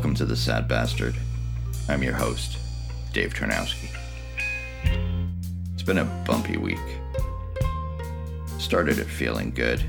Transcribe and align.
Welcome 0.00 0.14
to 0.14 0.24
The 0.24 0.34
Sad 0.34 0.66
Bastard. 0.66 1.14
I'm 1.86 2.02
your 2.02 2.14
host, 2.14 2.56
Dave 3.12 3.34
Tarnowski. 3.34 3.90
It's 5.74 5.82
been 5.82 5.98
a 5.98 6.24
bumpy 6.26 6.56
week. 6.56 6.78
Started 8.58 8.98
it 8.98 9.04
feeling 9.04 9.50
good, 9.50 9.84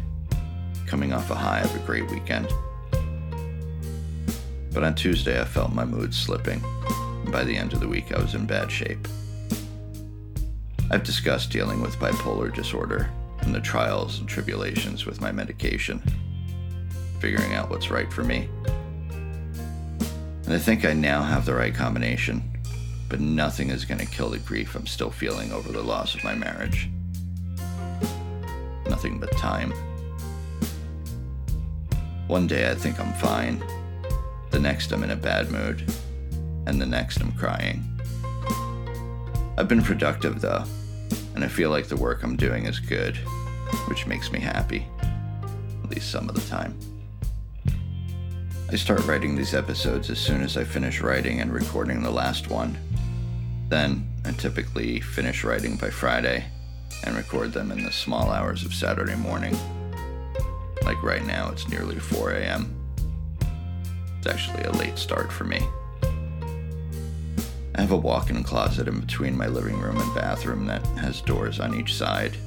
coming 0.86 1.14
off 1.14 1.32
a 1.32 1.36
high 1.36 1.62
of 1.62 1.74
a 1.74 1.80
great 1.86 2.12
weekend. 2.12 2.50
But 4.74 4.84
on 4.84 4.96
Tuesday, 4.96 5.40
I 5.40 5.46
felt 5.46 5.72
my 5.72 5.86
mood 5.86 6.14
slipping, 6.14 6.62
and 7.24 7.32
by 7.32 7.46
the 7.46 7.56
end 7.56 7.72
of 7.72 7.80
the 7.80 7.88
week, 7.88 8.12
I 8.14 8.22
was 8.22 8.36
in 8.36 8.46
bad 8.46 8.70
shape. 8.70 9.08
I've 10.90 11.06
discussed 11.06 11.52
dealing 11.52 11.82
with 11.82 11.96
bipolar 12.00 12.54
disorder 12.54 13.10
and 13.40 13.56
the 13.56 13.62
trials 13.62 14.20
and 14.20 14.28
tribulations 14.28 15.06
with 15.06 15.22
my 15.22 15.32
medication, 15.32 16.04
figuring 17.20 17.54
out 17.54 17.70
what's 17.70 17.90
right 17.90 18.12
for 18.12 18.26
me. 18.26 18.50
And 20.52 20.60
I 20.60 20.64
think 20.64 20.84
I 20.84 20.92
now 20.92 21.22
have 21.22 21.46
the 21.46 21.54
right 21.54 21.74
combination, 21.74 22.44
but 23.08 23.22
nothing 23.22 23.70
is 23.70 23.86
going 23.86 24.02
to 24.02 24.06
kill 24.06 24.32
the 24.32 24.38
grief 24.38 24.76
I'm 24.76 24.86
still 24.86 25.10
feeling 25.10 25.54
over 25.54 25.72
the 25.72 25.82
loss 25.82 26.14
of 26.14 26.26
my 26.26 26.36
marriage. 26.36 26.90
Nothing 28.90 29.18
but 29.18 29.32
time. 29.38 29.72
One 32.28 32.48
day 32.48 32.70
I 32.70 32.76
think 32.76 33.00
I'm 33.00 33.14
fine, 33.14 33.64
the 34.50 34.60
next 34.60 34.92
I'm 34.92 35.06
in 35.06 35.12
a 35.12 35.16
bad 35.16 35.50
mood, 35.52 35.90
and 36.66 36.82
the 36.82 36.86
next 36.86 37.22
I'm 37.22 37.32
crying. 37.32 37.86
I've 39.58 39.70
been 39.70 39.82
productive 39.82 40.42
though, 40.42 40.66
and 41.34 41.46
I 41.46 41.48
feel 41.48 41.70
like 41.70 41.88
the 41.88 41.96
work 41.96 42.24
I'm 42.24 42.36
doing 42.36 42.66
is 42.66 42.78
good, 42.78 43.16
which 43.88 44.06
makes 44.06 44.34
me 44.34 44.42
happy, 44.42 44.86
at 45.02 45.90
least 45.90 46.12
some 46.12 46.28
of 46.28 46.36
the 46.36 46.42
time. 46.50 46.78
I 48.72 48.78
start 48.78 49.06
writing 49.06 49.36
these 49.36 49.54
episodes 49.54 50.10
as 50.10 50.18
soon 50.18 50.42
as 50.42 50.56
I 50.56 50.64
finish 50.64 51.02
writing 51.02 51.42
and 51.42 51.52
recording 51.52 52.02
the 52.02 52.10
last 52.10 52.50
one. 52.50 52.78
Then, 53.68 54.08
I 54.24 54.32
typically 54.32 55.02
finish 55.02 55.44
writing 55.44 55.76
by 55.76 55.90
Friday 55.90 56.46
and 57.04 57.18
record 57.18 57.52
them 57.52 57.74
in 57.74 57.84
the 57.84 57.92
small 57.92 58.32
hours 58.32 58.64
of 58.64 58.74
Saturday 58.74 59.18
morning. 59.18 59.58
Like 60.84 61.04
right 61.04 61.26
now, 61.26 61.50
it's 61.52 61.68
nearly 61.68 62.00
4 62.00 62.32
a.m. 62.32 62.74
It's 64.20 64.28
actually 64.28 64.64
a 64.64 64.72
late 64.72 64.98
start 64.98 65.34
for 65.34 65.44
me. 65.44 65.60
I 67.76 67.82
have 67.82 67.92
a 67.92 67.98
walk 67.98 68.30
in 68.30 68.42
closet 68.42 68.88
in 68.88 69.02
between 69.02 69.36
my 69.36 69.48
living 69.48 69.82
room 69.82 70.00
and 70.00 70.16
bathroom 70.16 70.66
that 70.68 70.86
has 70.98 71.20
doors 71.20 71.60
on 71.60 71.78
each 71.78 71.94
side 71.94 72.38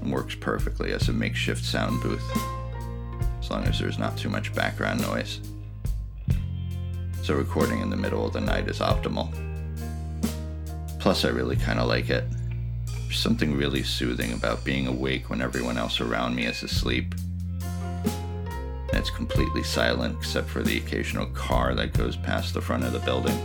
and 0.00 0.10
works 0.10 0.34
perfectly 0.34 0.92
as 0.92 1.10
a 1.10 1.12
makeshift 1.12 1.62
sound 1.62 2.02
booth, 2.02 2.24
as 3.38 3.50
long 3.50 3.64
as 3.64 3.78
there's 3.78 3.98
not 3.98 4.16
too 4.16 4.30
much 4.30 4.54
background 4.54 5.02
noise 5.02 5.40
so 7.24 7.34
recording 7.34 7.80
in 7.80 7.88
the 7.88 7.96
middle 7.96 8.26
of 8.26 8.34
the 8.34 8.40
night 8.40 8.68
is 8.68 8.80
optimal. 8.80 9.32
Plus, 10.98 11.24
I 11.24 11.30
really 11.30 11.56
kind 11.56 11.78
of 11.78 11.88
like 11.88 12.10
it. 12.10 12.24
There's 12.86 13.18
something 13.18 13.56
really 13.56 13.82
soothing 13.82 14.34
about 14.34 14.62
being 14.62 14.86
awake 14.86 15.30
when 15.30 15.40
everyone 15.40 15.78
else 15.78 16.02
around 16.02 16.34
me 16.34 16.44
is 16.44 16.62
asleep. 16.62 17.14
And 17.62 18.98
it's 18.98 19.08
completely 19.08 19.62
silent 19.62 20.18
except 20.18 20.50
for 20.50 20.62
the 20.62 20.76
occasional 20.76 21.24
car 21.28 21.74
that 21.74 21.94
goes 21.94 22.14
past 22.14 22.52
the 22.52 22.60
front 22.60 22.84
of 22.84 22.92
the 22.92 22.98
building. 22.98 23.38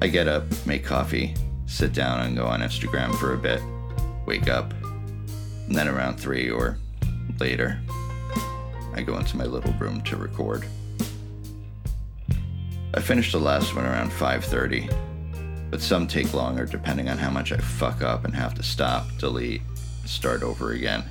I 0.00 0.06
get 0.06 0.26
up, 0.26 0.44
make 0.64 0.86
coffee, 0.86 1.34
sit 1.66 1.92
down, 1.92 2.20
and 2.20 2.34
go 2.34 2.46
on 2.46 2.60
Instagram 2.60 3.14
for 3.16 3.34
a 3.34 3.38
bit, 3.38 3.60
wake 4.24 4.48
up, 4.48 4.72
and 5.66 5.74
then 5.74 5.88
around 5.88 6.16
3 6.16 6.50
or 6.50 6.78
later, 7.38 7.78
I 8.94 9.02
go 9.04 9.18
into 9.18 9.36
my 9.36 9.44
little 9.44 9.74
room 9.74 10.00
to 10.04 10.16
record. 10.16 10.66
I 12.96 13.00
finished 13.00 13.32
the 13.32 13.40
last 13.40 13.74
one 13.74 13.84
around 13.84 14.12
5:30, 14.12 14.88
but 15.68 15.82
some 15.82 16.06
take 16.06 16.32
longer 16.32 16.64
depending 16.64 17.08
on 17.08 17.18
how 17.18 17.30
much 17.30 17.50
I 17.50 17.56
fuck 17.56 18.02
up 18.02 18.24
and 18.24 18.32
have 18.34 18.54
to 18.54 18.62
stop, 18.62 19.08
delete, 19.18 19.62
start 20.04 20.44
over 20.44 20.70
again. 20.72 21.02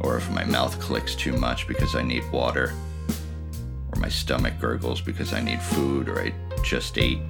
Or 0.00 0.16
if 0.16 0.28
my 0.30 0.42
mouth 0.44 0.80
clicks 0.80 1.14
too 1.14 1.36
much 1.36 1.68
because 1.68 1.94
I 1.94 2.02
need 2.02 2.28
water, 2.32 2.72
or 3.92 4.00
my 4.00 4.08
stomach 4.08 4.54
gurgles 4.60 5.00
because 5.00 5.32
I 5.32 5.40
need 5.40 5.62
food 5.62 6.08
or 6.08 6.20
I 6.20 6.32
just 6.64 6.98
ate. 6.98 7.20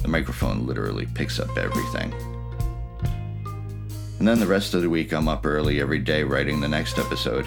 The 0.00 0.08
microphone 0.08 0.66
literally 0.66 1.06
picks 1.14 1.38
up 1.38 1.54
everything. 1.58 2.14
And 4.18 4.26
then 4.26 4.40
the 4.40 4.46
rest 4.46 4.72
of 4.72 4.80
the 4.80 4.88
week, 4.88 5.12
I'm 5.12 5.28
up 5.28 5.44
early 5.44 5.82
every 5.82 5.98
day 5.98 6.24
writing 6.24 6.60
the 6.60 6.68
next 6.68 6.98
episode. 6.98 7.46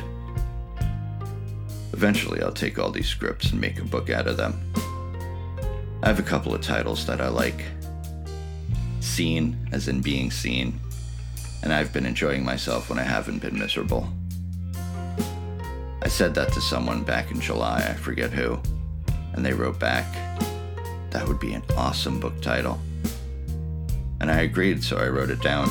Eventually, 2.02 2.42
I'll 2.42 2.52
take 2.52 2.80
all 2.80 2.90
these 2.90 3.08
scripts 3.08 3.52
and 3.52 3.62
make 3.62 3.78
a 3.78 3.84
book 3.84 4.10
out 4.10 4.26
of 4.26 4.36
them. 4.36 4.60
I 6.02 6.08
have 6.08 6.18
a 6.18 6.24
couple 6.24 6.52
of 6.52 6.60
titles 6.60 7.06
that 7.06 7.22
I 7.22 7.28
like 7.28 7.64
Seen, 9.02 9.70
as 9.72 9.88
in 9.88 10.02
being 10.02 10.32
seen, 10.32 10.80
and 11.62 11.72
I've 11.72 11.94
been 11.94 12.08
enjoying 12.08 12.44
myself 12.44 12.90
when 12.90 12.98
I 12.98 13.04
haven't 13.04 13.38
been 13.44 13.56
miserable. 13.56 14.12
I 16.02 16.08
said 16.08 16.34
that 16.34 16.52
to 16.54 16.60
someone 16.60 17.04
back 17.04 17.30
in 17.30 17.40
July, 17.40 17.86
I 17.88 17.94
forget 17.94 18.32
who, 18.32 18.60
and 19.34 19.46
they 19.46 19.54
wrote 19.54 19.78
back, 19.78 20.12
That 21.12 21.28
would 21.28 21.40
be 21.40 21.54
an 21.54 21.62
awesome 21.78 22.20
book 22.20 22.42
title. 22.42 22.82
And 24.20 24.32
I 24.32 24.40
agreed, 24.40 24.84
so 24.84 24.98
I 24.98 25.08
wrote 25.08 25.30
it 25.30 25.42
down. 25.44 25.70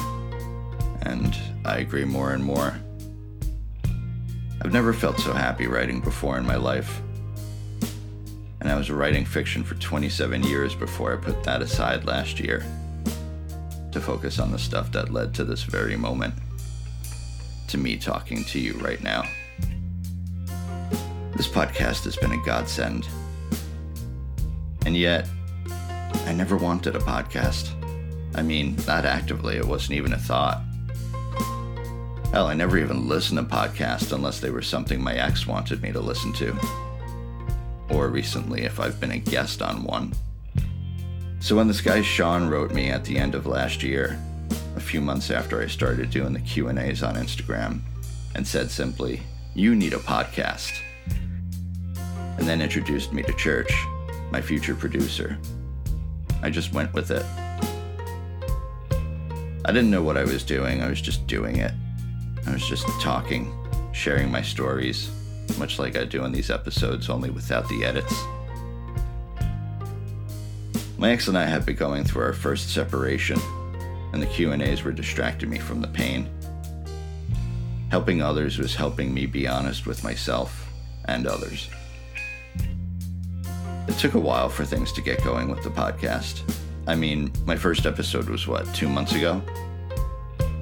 And 1.03 1.37
I 1.65 1.79
agree 1.79 2.05
more 2.05 2.35
and 2.35 2.45
more. 2.45 2.81
I've 4.63 4.73
never 4.73 4.93
felt 4.93 5.19
so 5.19 5.33
happy 5.33 5.67
writing 5.67 6.01
before 6.01 6.37
in 6.37 6.47
my 6.47 6.57
life. 6.57 7.01
And 8.61 8.71
I 8.71 8.77
was 8.77 8.91
writing 8.91 9.25
fiction 9.25 9.65
for 9.65 9.75
27 9.77 10.43
years 10.43 10.75
before 10.75 11.15
I 11.15 11.17
put 11.17 11.43
that 11.45 11.63
aside 11.63 12.05
last 12.05 12.39
year 12.39 12.63
to 13.93 14.01
focus 14.01 14.39
on 14.39 14.53
the 14.53 14.59
stuff 14.59 14.93
that 14.93 15.13
led 15.13 15.35
to 15.35 15.45
this 15.45 15.63
very 15.63 15.97
moment. 15.97 16.35
To 17.69 17.79
me 17.79 17.97
talking 17.97 18.45
to 18.45 18.61
you 18.61 18.75
right 18.75 19.03
now. 19.03 19.23
This 21.37 21.49
podcast 21.49 22.05
has 22.05 22.17
been 22.17 22.33
a 22.33 22.45
godsend. 22.45 23.09
And 24.85 24.95
yet, 24.95 25.27
I 26.27 26.33
never 26.33 26.57
wanted 26.57 26.97
a 26.97 27.01
podcast. 27.01 27.71
I 28.35 28.43
mean, 28.43 28.77
not 28.87 29.07
actively, 29.07 29.57
it 29.57 29.67
wasn't 29.67 29.93
even 29.93 30.13
a 30.13 30.19
thought. 30.19 30.61
Hell, 32.33 32.47
I 32.47 32.55
never 32.55 32.79
even 32.79 33.09
listened 33.09 33.39
to 33.39 33.45
podcasts 33.45 34.13
unless 34.13 34.39
they 34.39 34.51
were 34.51 34.63
something 34.63 35.03
my 35.03 35.15
ex 35.15 35.49
wanted 35.49 35.83
me 35.83 35.91
to 35.91 35.99
listen 35.99 36.33
to. 36.35 36.57
Or 37.89 38.09
recently, 38.09 38.63
if 38.63 38.79
I've 38.79 39.01
been 39.01 39.11
a 39.11 39.19
guest 39.19 39.61
on 39.61 39.83
one. 39.83 40.13
So 41.41 41.57
when 41.57 41.67
this 41.67 41.81
guy 41.81 42.03
Sean 42.03 42.49
wrote 42.49 42.73
me 42.73 42.91
at 42.91 43.05
the 43.05 43.19
end 43.19 43.35
of 43.35 43.47
last 43.47 43.83
year, 43.83 44.17
a 44.77 44.81
few 44.81 45.01
months 45.01 45.33
after 45.33 45.61
I 45.61 45.67
started 45.67 46.11
doing 46.11 46.33
the 46.33 46.41
Q&As 46.41 47.03
on 47.03 47.17
Instagram, 47.17 47.81
and 48.37 48.47
said 48.47 48.71
simply, 48.71 49.23
"You 49.55 49.75
need 49.75 49.93
a 49.93 49.99
podcast." 49.99 50.73
And 52.39 52.47
then 52.47 52.63
introduced 52.63 53.13
me 53.13 53.25
to 53.25 53.33
Church, 53.33 53.73
my 54.31 54.41
future 54.41 54.77
producer. 54.77 55.37
I 56.43 56.51
just 56.51 56.73
went 56.73 56.95
with 56.95 57.11
it. 57.11 57.27
I 59.65 59.73
didn't 59.73 59.91
know 59.91 60.03
what 60.03 60.17
I 60.17 60.23
was 60.23 60.45
doing, 60.45 60.81
I 60.81 60.89
was 60.89 61.01
just 61.01 61.27
doing 61.27 61.57
it. 61.57 61.73
I 62.51 62.55
was 62.55 62.69
just 62.69 62.89
talking, 63.01 63.57
sharing 63.93 64.29
my 64.29 64.43
stories, 64.43 65.09
much 65.57 65.79
like 65.79 65.97
I 65.97 66.05
do 66.05 66.25
in 66.25 66.33
these 66.33 66.51
episodes, 66.51 67.09
only 67.09 67.31
without 67.31 67.69
the 67.69 67.85
edits. 67.85 68.13
My 70.99 71.13
ex 71.13 71.29
and 71.29 71.39
I 71.39 71.45
had 71.45 71.65
been 71.65 71.77
going 71.77 72.03
through 72.03 72.25
our 72.25 72.33
first 72.33 72.75
separation, 72.75 73.39
and 74.13 74.21
the 74.21 74.27
Q&As 74.27 74.83
were 74.83 74.91
distracting 74.91 75.49
me 75.49 75.61
from 75.61 75.81
the 75.81 75.87
pain. 75.87 76.29
Helping 77.89 78.21
others 78.21 78.59
was 78.59 78.75
helping 78.75 79.15
me 79.15 79.27
be 79.27 79.47
honest 79.47 79.87
with 79.87 80.03
myself 80.03 80.69
and 81.05 81.29
others. 81.29 81.71
It 83.87 83.97
took 83.99 84.15
a 84.15 84.21
while 84.21 84.49
for 84.49 84.65
things 84.65 84.93
to 84.95 85.01
get 85.01 85.23
going 85.23 85.51
with 85.51 85.63
the 85.63 85.71
podcast. 85.71 86.43
I 86.89 86.97
mean, 86.97 87.31
my 87.47 87.55
first 87.55 87.87
episode 87.87 88.29
was 88.29 88.49
what, 88.49 88.67
two 88.75 88.89
months 88.89 89.15
ago? 89.15 89.41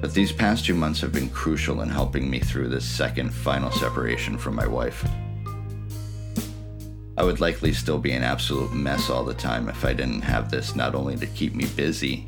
But 0.01 0.13
these 0.13 0.31
past 0.31 0.65
two 0.65 0.75
months 0.75 1.01
have 1.01 1.11
been 1.11 1.29
crucial 1.29 1.81
in 1.81 1.89
helping 1.89 2.29
me 2.29 2.39
through 2.39 2.69
this 2.69 2.85
second 2.85 3.33
final 3.33 3.69
separation 3.69 4.37
from 4.37 4.55
my 4.55 4.65
wife. 4.65 5.05
I 7.17 7.23
would 7.23 7.41
likely 7.41 7.73
still 7.73 7.97
be 7.97 8.13
an 8.13 8.23
absolute 8.23 8.71
mess 8.71 9.09
all 9.09 9.25
the 9.25 9.33
time 9.33 9.67
if 9.67 9.83
I 9.83 9.91
didn't 9.91 10.21
have 10.21 10.49
this 10.49 10.73
not 10.73 10.95
only 10.95 11.17
to 11.17 11.25
keep 11.27 11.53
me 11.53 11.65
busy, 11.75 12.27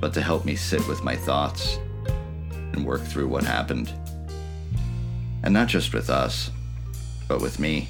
but 0.00 0.14
to 0.14 0.22
help 0.22 0.44
me 0.44 0.54
sit 0.54 0.86
with 0.86 1.02
my 1.02 1.16
thoughts 1.16 1.78
and 2.72 2.86
work 2.86 3.02
through 3.02 3.26
what 3.26 3.42
happened. 3.42 3.92
And 5.42 5.52
not 5.52 5.66
just 5.66 5.92
with 5.92 6.08
us, 6.08 6.52
but 7.26 7.40
with 7.40 7.58
me. 7.58 7.88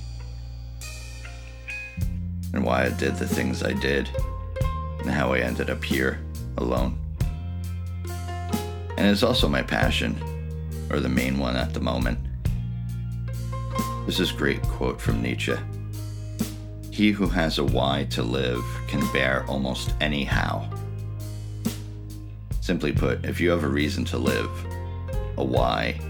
And 2.54 2.64
why 2.64 2.86
I 2.86 2.88
did 2.88 3.16
the 3.16 3.28
things 3.28 3.62
I 3.62 3.74
did, 3.74 4.08
and 5.00 5.10
how 5.10 5.34
I 5.34 5.40
ended 5.40 5.68
up 5.68 5.84
here, 5.84 6.24
alone 6.56 7.03
and 9.04 9.12
it's 9.12 9.22
also 9.22 9.46
my 9.46 9.60
passion, 9.60 10.16
or 10.88 10.98
the 10.98 11.10
main 11.10 11.38
one 11.38 11.56
at 11.56 11.74
the 11.74 11.80
moment. 11.80 12.18
This 14.06 14.32
great 14.32 14.62
quote 14.62 14.98
from 14.98 15.20
Nietzsche 15.20 15.56
He 16.90 17.10
who 17.10 17.26
has 17.26 17.58
a 17.58 17.64
why 17.64 18.06
to 18.12 18.22
live 18.22 18.64
can 18.88 19.06
bear 19.12 19.44
almost 19.46 19.92
any 20.00 20.24
how. 20.24 20.70
Simply 22.62 22.92
put, 22.92 23.26
if 23.26 23.42
you 23.42 23.50
have 23.50 23.62
a 23.62 23.68
reason 23.68 24.06
to 24.06 24.16
live, 24.16 24.50
a 25.36 25.44
why, 25.44 26.00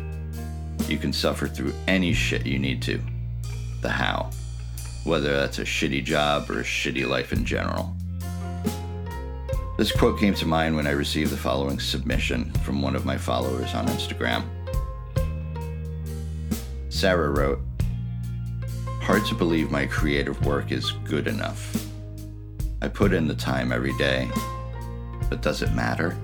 you 0.86 0.96
can 0.96 1.12
suffer 1.12 1.48
through 1.48 1.74
any 1.88 2.12
shit 2.12 2.46
you 2.46 2.60
need 2.60 2.80
to. 2.82 3.02
The 3.82 3.90
how. 3.90 4.30
Whether 5.02 5.32
that's 5.34 5.58
a 5.58 5.64
shitty 5.64 6.04
job 6.04 6.48
or 6.48 6.60
a 6.60 6.62
shitty 6.64 7.08
life 7.08 7.32
in 7.32 7.44
general. 7.44 7.93
This 9.76 9.90
quote 9.90 10.20
came 10.20 10.34
to 10.34 10.46
mind 10.46 10.76
when 10.76 10.86
I 10.86 10.92
received 10.92 11.32
the 11.32 11.36
following 11.36 11.80
submission 11.80 12.52
from 12.62 12.80
one 12.80 12.94
of 12.94 13.04
my 13.04 13.18
followers 13.18 13.74
on 13.74 13.86
Instagram. 13.88 14.44
Sarah 16.88 17.30
wrote, 17.30 17.58
Hard 19.02 19.26
to 19.26 19.34
believe 19.34 19.72
my 19.72 19.86
creative 19.86 20.46
work 20.46 20.70
is 20.70 20.92
good 21.04 21.26
enough. 21.26 21.88
I 22.80 22.88
put 22.88 23.12
in 23.12 23.26
the 23.26 23.34
time 23.34 23.72
every 23.72 23.96
day, 23.98 24.30
but 25.28 25.42
does 25.42 25.60
it 25.60 25.72
matter? 25.72 26.16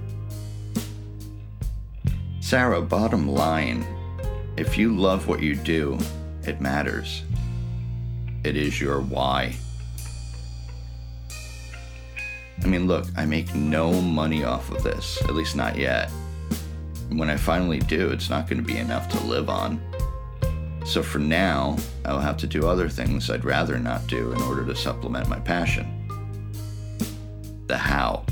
Sarah, 2.39 2.81
bottom 2.81 3.29
line, 3.29 3.85
if 4.57 4.79
you 4.79 4.97
love 4.97 5.27
what 5.27 5.43
you 5.43 5.57
do, 5.57 5.99
it 6.47 6.61
matters. 6.61 7.25
It 8.45 8.57
is 8.57 8.81
your 8.81 9.01
why. 9.01 9.57
Mean, 12.71 12.87
look, 12.87 13.07
I 13.17 13.27
make 13.27 13.55
no 13.55 13.93
money 14.01 14.45
off 14.45 14.71
of 14.71 14.83
this, 14.83 15.21
at 15.23 15.35
least 15.35 15.57
not 15.57 15.77
yet. 15.77 16.11
When 17.11 17.29
I 17.29 17.37
finally 17.37 17.81
do, 17.81 18.11
it's 18.11 18.31
not 18.31 18.49
going 18.49 18.65
to 18.65 18.67
be 18.67 18.79
enough 18.79 19.09
to 19.11 19.21
live 19.25 19.51
on. 19.51 19.81
So 20.85 21.03
for 21.03 21.19
now, 21.19 21.77
I'll 22.05 22.21
have 22.21 22.37
to 22.39 22.47
do 22.47 22.67
other 22.67 22.89
things 22.89 23.29
I'd 23.29 23.45
rather 23.45 23.79
not 23.79 24.07
do 24.07 24.33
in 24.33 24.41
order 24.43 24.65
to 24.65 24.77
supplement 24.77 25.29
my 25.29 25.41
passion. 25.41 25.87
The 27.67 27.77
how. 27.77 28.25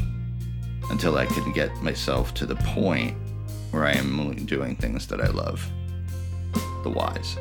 Until 0.91 1.19
I 1.19 1.27
can 1.27 1.53
get 1.53 1.75
myself 1.83 2.33
to 2.35 2.47
the 2.47 2.57
point 2.57 3.17
where 3.73 3.85
I 3.85 3.93
am 3.93 4.47
doing 4.47 4.77
things 4.77 5.07
that 5.09 5.21
I 5.21 5.29
love. 5.29 5.69
The 6.85 6.91
whys. 6.91 7.37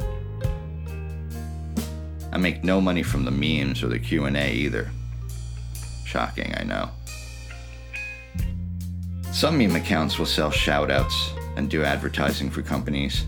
I 2.31 2.37
make 2.37 2.63
no 2.63 2.81
money 2.81 3.03
from 3.03 3.23
the 3.23 3.31
memes 3.31 3.83
or 3.83 3.87
the 3.87 3.99
Q&A 3.99 4.51
either. 4.51 4.91
Shocking, 6.07 6.53
I 6.55 6.63
know. 6.63 6.89
Some 9.33 9.57
meme 9.57 9.75
accounts 9.75 10.17
will 10.17 10.25
sell 10.25 10.49
shoutouts 10.49 11.35
and 11.57 11.69
do 11.69 11.83
advertising 11.83 12.49
for 12.49 12.61
companies 12.61 13.27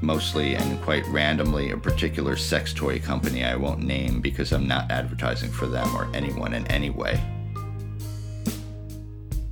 mostly 0.00 0.54
and 0.54 0.80
quite 0.82 1.06
randomly 1.08 1.70
a 1.70 1.76
particular 1.76 2.36
sex 2.36 2.72
toy 2.72 2.98
company 2.98 3.44
I 3.44 3.56
won't 3.56 3.82
name 3.82 4.20
because 4.20 4.52
I'm 4.52 4.66
not 4.66 4.90
advertising 4.90 5.50
for 5.50 5.66
them 5.66 5.94
or 5.96 6.08
anyone 6.14 6.54
in 6.54 6.66
any 6.68 6.90
way. 6.90 7.20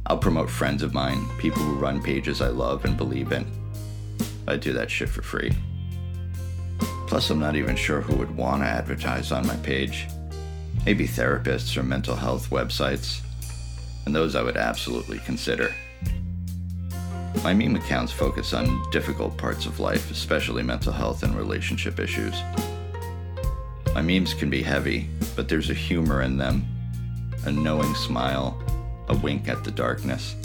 I'll 0.07 0.19
promote 0.19 0.51
friends 0.51 0.83
of 0.83 0.93
mine, 0.93 1.27
people 1.39 1.63
who 1.63 1.75
run 1.75 2.03
pages 2.03 2.43
I 2.43 2.49
love 2.49 2.85
and 2.85 2.97
believe 2.97 3.33
in. 3.33 3.47
I 4.47 4.57
do 4.57 4.73
that 4.75 4.91
shit 4.91 5.09
for 5.09 5.23
free. 5.23 5.53
Plus, 7.07 7.31
I'm 7.31 7.41
not 7.41 7.57
even 7.57 7.77
sure 7.77 8.01
who 8.01 8.17
would 8.17 8.35
want 8.37 8.63
to 8.63 8.67
advertise 8.67 9.33
on 9.33 9.47
my 9.47 9.57
page. 9.57 10.07
Maybe 10.87 11.07
therapists 11.09 11.77
or 11.77 11.83
mental 11.83 12.17
health 12.17 12.51
websites. 12.51 13.23
And 14.05 14.15
those 14.15 14.35
I 14.35 14.43
would 14.43 14.57
absolutely 14.57 15.19
consider. 15.21 15.75
My 17.43 17.53
meme 17.53 17.77
accounts 17.77 18.13
focus 18.13 18.53
on 18.53 18.91
difficult 18.91 19.37
parts 19.37 19.67
of 19.67 19.81
life, 19.81 20.11
especially 20.11 20.63
mental 20.63 20.93
health 20.93 21.23
and 21.23 21.35
relationship 21.37 21.99
issues. 21.99 22.35
My 23.95 24.03
memes 24.03 24.35
can 24.35 24.51
be 24.51 24.63
heavy, 24.63 25.09
but 25.37 25.49
there's 25.49 25.71
a 25.71 25.75
humor 25.75 26.23
in 26.23 26.37
them, 26.37 26.67
a 27.45 27.53
knowing 27.53 27.95
smile, 27.95 28.63
a 29.09 29.17
wink 29.17 29.49
at 29.49 29.63
the 29.63 29.71
darkness. 29.71 30.37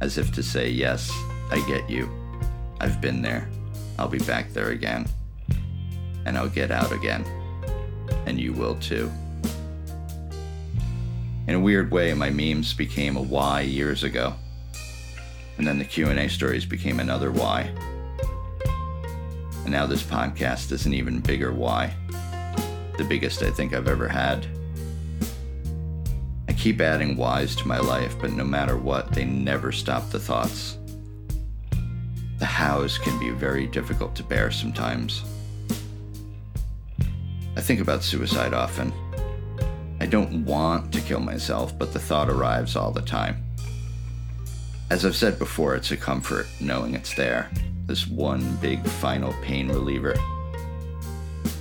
As 0.00 0.18
if 0.18 0.32
to 0.34 0.42
say, 0.42 0.68
Yes, 0.68 1.10
I 1.50 1.64
get 1.68 1.88
you. 1.88 2.10
I've 2.80 3.00
been 3.00 3.22
there. 3.22 3.48
I'll 3.98 4.08
be 4.08 4.18
back 4.18 4.52
there 4.52 4.70
again. 4.70 5.06
And 6.26 6.36
I'll 6.36 6.48
get 6.48 6.70
out 6.70 6.92
again. 6.92 7.24
And 8.26 8.40
you 8.40 8.52
will 8.52 8.74
too. 8.76 9.10
In 11.46 11.54
a 11.54 11.60
weird 11.60 11.90
way, 11.90 12.14
my 12.14 12.30
memes 12.30 12.74
became 12.74 13.16
a 13.16 13.22
why 13.22 13.60
years 13.60 14.02
ago 14.02 14.34
and 15.58 15.66
then 15.66 15.78
the 15.78 15.84
Q&A 15.84 16.28
stories 16.28 16.64
became 16.64 17.00
another 17.00 17.30
why. 17.30 17.72
And 19.62 19.70
now 19.70 19.86
this 19.86 20.02
podcast 20.02 20.72
is 20.72 20.86
an 20.86 20.94
even 20.94 21.20
bigger 21.20 21.52
why. 21.52 21.94
The 22.98 23.04
biggest 23.04 23.42
I 23.42 23.50
think 23.50 23.72
I've 23.72 23.88
ever 23.88 24.08
had. 24.08 24.46
I 26.48 26.52
keep 26.52 26.80
adding 26.80 27.16
whys 27.16 27.56
to 27.56 27.68
my 27.68 27.78
life, 27.78 28.16
but 28.20 28.32
no 28.32 28.44
matter 28.44 28.76
what, 28.76 29.12
they 29.12 29.24
never 29.24 29.72
stop 29.72 30.10
the 30.10 30.18
thoughts. 30.18 30.78
The 32.38 32.44
hows 32.44 32.98
can 32.98 33.18
be 33.18 33.30
very 33.30 33.66
difficult 33.66 34.14
to 34.16 34.22
bear 34.22 34.50
sometimes. 34.50 35.22
I 37.56 37.60
think 37.60 37.80
about 37.80 38.02
suicide 38.02 38.52
often. 38.52 38.92
I 40.04 40.06
don't 40.06 40.44
want 40.44 40.92
to 40.92 41.00
kill 41.00 41.20
myself, 41.20 41.78
but 41.78 41.94
the 41.94 41.98
thought 41.98 42.28
arrives 42.28 42.76
all 42.76 42.90
the 42.90 43.00
time. 43.00 43.42
As 44.90 45.06
I've 45.06 45.16
said 45.16 45.38
before, 45.38 45.74
it's 45.74 45.92
a 45.92 45.96
comfort 45.96 46.46
knowing 46.60 46.94
it's 46.94 47.14
there. 47.14 47.50
This 47.86 48.06
one 48.06 48.56
big 48.56 48.86
final 48.86 49.32
pain 49.40 49.66
reliever. 49.68 50.14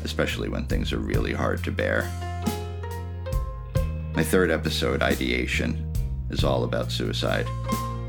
Especially 0.04 0.50
when 0.50 0.66
things 0.66 0.92
are 0.92 1.00
really 1.00 1.32
hard 1.32 1.64
to 1.64 1.72
bear. 1.72 2.12
My 4.14 4.26
third 4.26 4.52
episode, 4.52 5.02
Ideation, 5.02 5.90
is 6.30 6.44
all 6.44 6.66
about 6.66 6.92
suicide. 6.92 7.48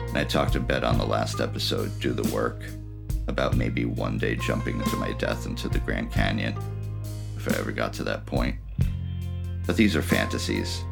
And 0.09 0.19
I 0.19 0.25
talked 0.25 0.57
a 0.57 0.61
bit 0.61 0.83
on 0.83 0.99
the 0.99 1.07
last 1.07 1.39
episode, 1.39 2.01
Do 2.01 2.13
the 2.13 2.29
Work, 2.35 2.61
about 3.29 3.57
maybe 3.57 3.85
one 3.85 4.19
day 4.19 4.35
jumping 4.35 4.81
into 4.81 4.97
my 4.97 5.13
death 5.13 5.47
into 5.47 5.69
the 5.69 5.79
Grand 5.79 6.11
Canyon, 6.11 6.57
if 7.37 7.49
I 7.49 7.57
ever 7.57 7.71
got 7.71 7.93
to 7.93 8.03
that 8.03 8.27
point. 8.27 8.57
But 9.67 9.77
these 9.77 9.97
are 9.97 10.03
fantasies, 10.03 10.85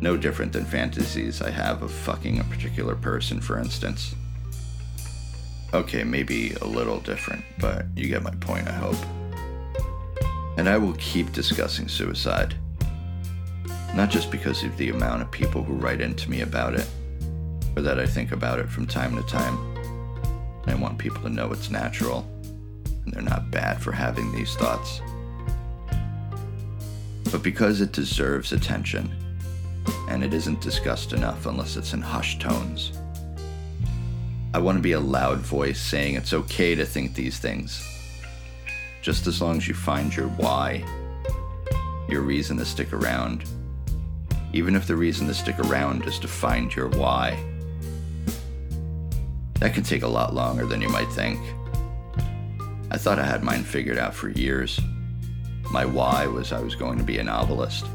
no 0.00 0.16
different 0.16 0.52
than 0.52 0.64
fantasies 0.64 1.42
I 1.42 1.50
have 1.50 1.82
of 1.82 1.90
fucking 1.90 2.38
a 2.38 2.44
particular 2.44 2.94
person, 2.94 3.40
for 3.40 3.58
instance. 3.58 4.14
Okay, 5.74 6.04
maybe 6.04 6.52
a 6.62 6.64
little 6.64 7.00
different, 7.00 7.44
but 7.58 7.86
you 7.94 8.08
get 8.08 8.22
my 8.22 8.30
point, 8.40 8.66
I 8.66 8.72
hope. 8.72 8.96
And 10.56 10.68
I 10.68 10.78
will 10.78 10.94
keep 10.94 11.32
discussing 11.32 11.86
suicide. 11.86 12.54
Not 13.94 14.10
just 14.10 14.30
because 14.30 14.62
of 14.62 14.76
the 14.76 14.90
amount 14.90 15.22
of 15.22 15.30
people 15.30 15.62
who 15.62 15.74
write 15.74 16.00
into 16.00 16.30
me 16.30 16.40
about 16.40 16.74
it, 16.74 16.88
or 17.76 17.82
that 17.82 18.00
I 18.00 18.06
think 18.06 18.32
about 18.32 18.58
it 18.58 18.68
from 18.68 18.86
time 18.86 19.16
to 19.16 19.22
time. 19.28 19.58
I 20.66 20.74
want 20.74 20.98
people 20.98 21.22
to 21.22 21.28
know 21.28 21.52
it's 21.52 21.70
natural, 21.70 22.26
and 23.04 23.12
they're 23.12 23.22
not 23.22 23.50
bad 23.50 23.82
for 23.82 23.92
having 23.92 24.32
these 24.32 24.54
thoughts. 24.54 25.00
But 27.30 27.42
because 27.42 27.80
it 27.80 27.92
deserves 27.92 28.52
attention, 28.52 29.10
and 30.08 30.24
it 30.24 30.34
isn't 30.34 30.60
discussed 30.60 31.12
enough 31.12 31.46
unless 31.46 31.76
it's 31.76 31.92
in 31.92 32.00
hushed 32.00 32.40
tones. 32.40 32.92
I 34.52 34.58
want 34.58 34.76
to 34.76 34.82
be 34.82 34.92
a 34.92 35.00
loud 35.00 35.38
voice 35.38 35.80
saying 35.80 36.16
it's 36.16 36.32
okay 36.32 36.74
to 36.74 36.84
think 36.84 37.14
these 37.14 37.38
things, 37.38 37.86
just 39.00 39.28
as 39.28 39.40
long 39.40 39.58
as 39.58 39.68
you 39.68 39.74
find 39.74 40.14
your 40.14 40.28
why, 40.28 40.84
your 42.08 42.22
reason 42.22 42.56
to 42.56 42.64
stick 42.64 42.92
around, 42.92 43.44
even 44.52 44.74
if 44.74 44.88
the 44.88 44.96
reason 44.96 45.28
to 45.28 45.34
stick 45.34 45.58
around 45.60 46.04
is 46.06 46.18
to 46.18 46.28
find 46.28 46.74
your 46.74 46.88
why. 46.88 47.38
That 49.60 49.74
can 49.74 49.84
take 49.84 50.02
a 50.02 50.08
lot 50.08 50.34
longer 50.34 50.66
than 50.66 50.82
you 50.82 50.88
might 50.88 51.12
think. 51.12 51.38
I 52.90 52.96
thought 52.96 53.20
I 53.20 53.26
had 53.26 53.44
mine 53.44 53.62
figured 53.62 53.98
out 53.98 54.14
for 54.14 54.30
years. 54.30 54.80
My 55.70 55.84
why 55.84 56.26
was 56.26 56.52
I 56.52 56.60
was 56.60 56.74
going 56.74 56.98
to 56.98 57.04
be 57.04 57.18
a 57.18 57.24
novelist. 57.24 57.86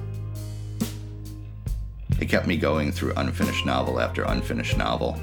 It 2.22 2.30
kept 2.30 2.48
me 2.48 2.56
going 2.56 2.94
through 2.94 3.14
unfinished 3.18 3.66
novel 3.66 4.00
after 4.00 4.24
unfinished 4.24 4.78
novel. 4.78 5.20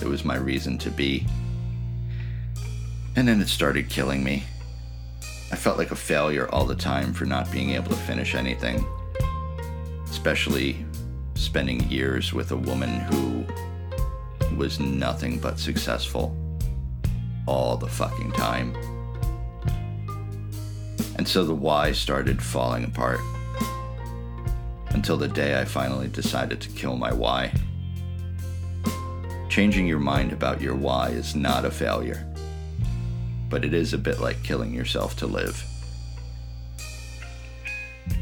It 0.00 0.06
was 0.06 0.24
my 0.24 0.36
reason 0.36 0.76
to 0.78 0.90
be. 0.90 1.24
And 3.14 3.28
then 3.28 3.40
it 3.40 3.48
started 3.48 3.88
killing 3.88 4.24
me. 4.24 4.42
I 5.52 5.56
felt 5.56 5.78
like 5.78 5.92
a 5.92 5.96
failure 5.96 6.48
all 6.48 6.64
the 6.64 6.74
time 6.74 7.12
for 7.12 7.26
not 7.26 7.52
being 7.52 7.70
able 7.70 7.90
to 7.90 7.96
finish 7.96 8.34
anything. 8.34 8.84
Especially 10.10 10.84
spending 11.34 11.88
years 11.88 12.32
with 12.32 12.50
a 12.50 12.56
woman 12.56 13.00
who 13.00 13.44
was 14.56 14.80
nothing 14.80 15.38
but 15.38 15.60
successful 15.60 16.36
all 17.46 17.76
the 17.76 17.86
fucking 17.86 18.32
time. 18.32 18.74
And 21.22 21.28
so 21.28 21.44
the 21.44 21.54
why 21.54 21.92
started 21.92 22.42
falling 22.42 22.82
apart 22.82 23.20
until 24.88 25.16
the 25.16 25.28
day 25.28 25.56
I 25.56 25.64
finally 25.64 26.08
decided 26.08 26.60
to 26.60 26.68
kill 26.70 26.96
my 26.96 27.12
why. 27.12 27.52
Changing 29.48 29.86
your 29.86 30.00
mind 30.00 30.32
about 30.32 30.60
your 30.60 30.74
why 30.74 31.10
is 31.10 31.36
not 31.36 31.64
a 31.64 31.70
failure. 31.70 32.26
but 33.52 33.66
it 33.66 33.74
is 33.74 33.92
a 33.92 33.98
bit 33.98 34.18
like 34.18 34.42
killing 34.42 34.72
yourself 34.72 35.14
to 35.14 35.26
live. 35.26 35.62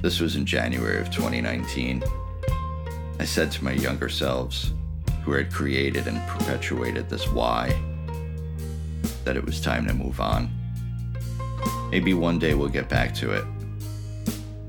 This 0.02 0.18
was 0.18 0.34
in 0.34 0.44
January 0.44 1.00
of 1.00 1.10
2019. 1.12 2.02
I 3.20 3.24
said 3.24 3.52
to 3.52 3.64
my 3.64 3.70
younger 3.70 4.08
selves, 4.08 4.72
who 5.22 5.32
had 5.32 5.52
created 5.52 6.08
and 6.08 6.20
perpetuated 6.28 7.08
this 7.08 7.28
why, 7.28 7.72
that 9.24 9.36
it 9.36 9.44
was 9.44 9.60
time 9.60 9.86
to 9.86 9.94
move 9.94 10.20
on. 10.20 10.50
Maybe 11.90 12.14
one 12.14 12.38
day 12.38 12.54
we'll 12.54 12.68
get 12.68 12.88
back 12.88 13.14
to 13.16 13.32
it. 13.32 13.44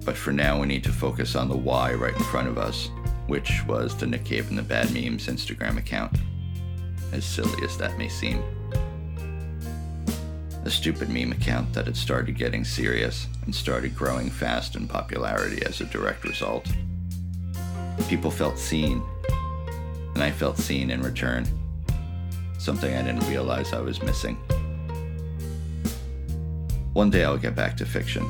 But 0.03 0.17
for 0.17 0.31
now, 0.31 0.60
we 0.60 0.67
need 0.67 0.83
to 0.86 0.91
focus 0.91 1.36
on 1.36 1.48
the 1.48 1.55
why 1.55 1.93
right 1.93 2.15
in 2.15 2.24
front 2.24 2.48
of 2.48 2.57
us, 2.57 2.89
which 3.27 3.62
was 3.67 3.95
the 3.95 4.07
Nick 4.07 4.25
Cave 4.25 4.50
and 4.50 4.57
the 4.57 4.63
Bad 4.63 4.91
Memes 4.91 5.27
Instagram 5.27 5.77
account. 5.77 6.17
As 7.12 7.24
silly 7.24 7.63
as 7.63 7.77
that 7.77 7.98
may 7.98 8.10
seem. 8.10 8.43
A 10.63 10.69
stupid 10.69 11.10
meme 11.10 11.31
account 11.31 11.74
that 11.74 11.86
had 11.86 11.98
started 11.98 12.38
getting 12.38 12.63
serious 12.63 13.27
and 13.45 13.53
started 13.53 13.95
growing 13.95 14.29
fast 14.29 14.75
in 14.75 14.88
popularity 14.88 15.63
as 15.65 15.81
a 15.81 15.86
direct 15.86 16.24
result. 16.24 16.65
People 18.07 18.31
felt 18.31 18.57
seen, 18.57 19.01
and 20.13 20.24
I 20.24 20.31
felt 20.31 20.57
seen 20.57 20.91
in 20.91 21.01
return. 21.01 21.48
Something 22.57 22.95
I 22.95 23.01
didn't 23.01 23.27
realize 23.27 23.74
I 23.74 23.81
was 23.81 24.01
missing. 24.01 24.38
One 26.93 27.10
day 27.10 27.24
I'll 27.24 27.38
get 27.38 27.55
back 27.55 27.77
to 27.77 27.86
fiction. 27.86 28.29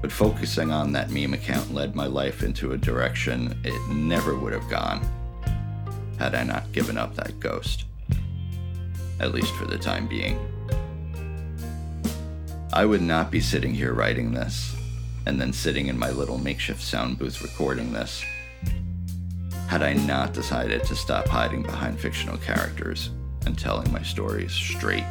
But 0.00 0.12
focusing 0.12 0.72
on 0.72 0.92
that 0.92 1.10
meme 1.10 1.34
account 1.34 1.72
led 1.72 1.94
my 1.94 2.06
life 2.06 2.42
into 2.42 2.72
a 2.72 2.78
direction 2.78 3.60
it 3.64 3.90
never 3.92 4.36
would 4.36 4.52
have 4.52 4.68
gone 4.68 5.06
had 6.18 6.34
I 6.34 6.42
not 6.42 6.72
given 6.72 6.98
up 6.98 7.14
that 7.14 7.38
ghost. 7.38 7.84
At 9.20 9.32
least 9.32 9.54
for 9.54 9.66
the 9.66 9.78
time 9.78 10.08
being. 10.08 10.38
I 12.72 12.84
would 12.84 13.02
not 13.02 13.30
be 13.30 13.40
sitting 13.40 13.72
here 13.72 13.92
writing 13.92 14.32
this, 14.32 14.76
and 15.26 15.40
then 15.40 15.52
sitting 15.52 15.86
in 15.86 15.98
my 15.98 16.10
little 16.10 16.38
makeshift 16.38 16.82
sound 16.82 17.18
booth 17.18 17.40
recording 17.40 17.92
this, 17.92 18.22
had 19.68 19.82
I 19.82 19.94
not 19.94 20.32
decided 20.32 20.84
to 20.84 20.96
stop 20.96 21.28
hiding 21.28 21.62
behind 21.62 21.98
fictional 21.98 22.36
characters 22.38 23.10
and 23.46 23.58
telling 23.58 23.90
my 23.92 24.02
stories 24.02 24.52
straight. 24.52 25.04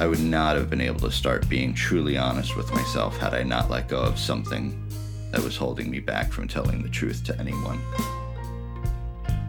I 0.00 0.06
would 0.06 0.20
not 0.20 0.56
have 0.56 0.70
been 0.70 0.80
able 0.80 1.00
to 1.00 1.10
start 1.10 1.46
being 1.46 1.74
truly 1.74 2.16
honest 2.16 2.56
with 2.56 2.72
myself 2.72 3.18
had 3.18 3.34
I 3.34 3.42
not 3.42 3.68
let 3.68 3.86
go 3.86 4.00
of 4.00 4.18
something 4.18 4.82
that 5.30 5.42
was 5.42 5.58
holding 5.58 5.90
me 5.90 6.00
back 6.00 6.32
from 6.32 6.48
telling 6.48 6.82
the 6.82 6.88
truth 6.88 7.22
to 7.24 7.38
anyone. 7.38 7.78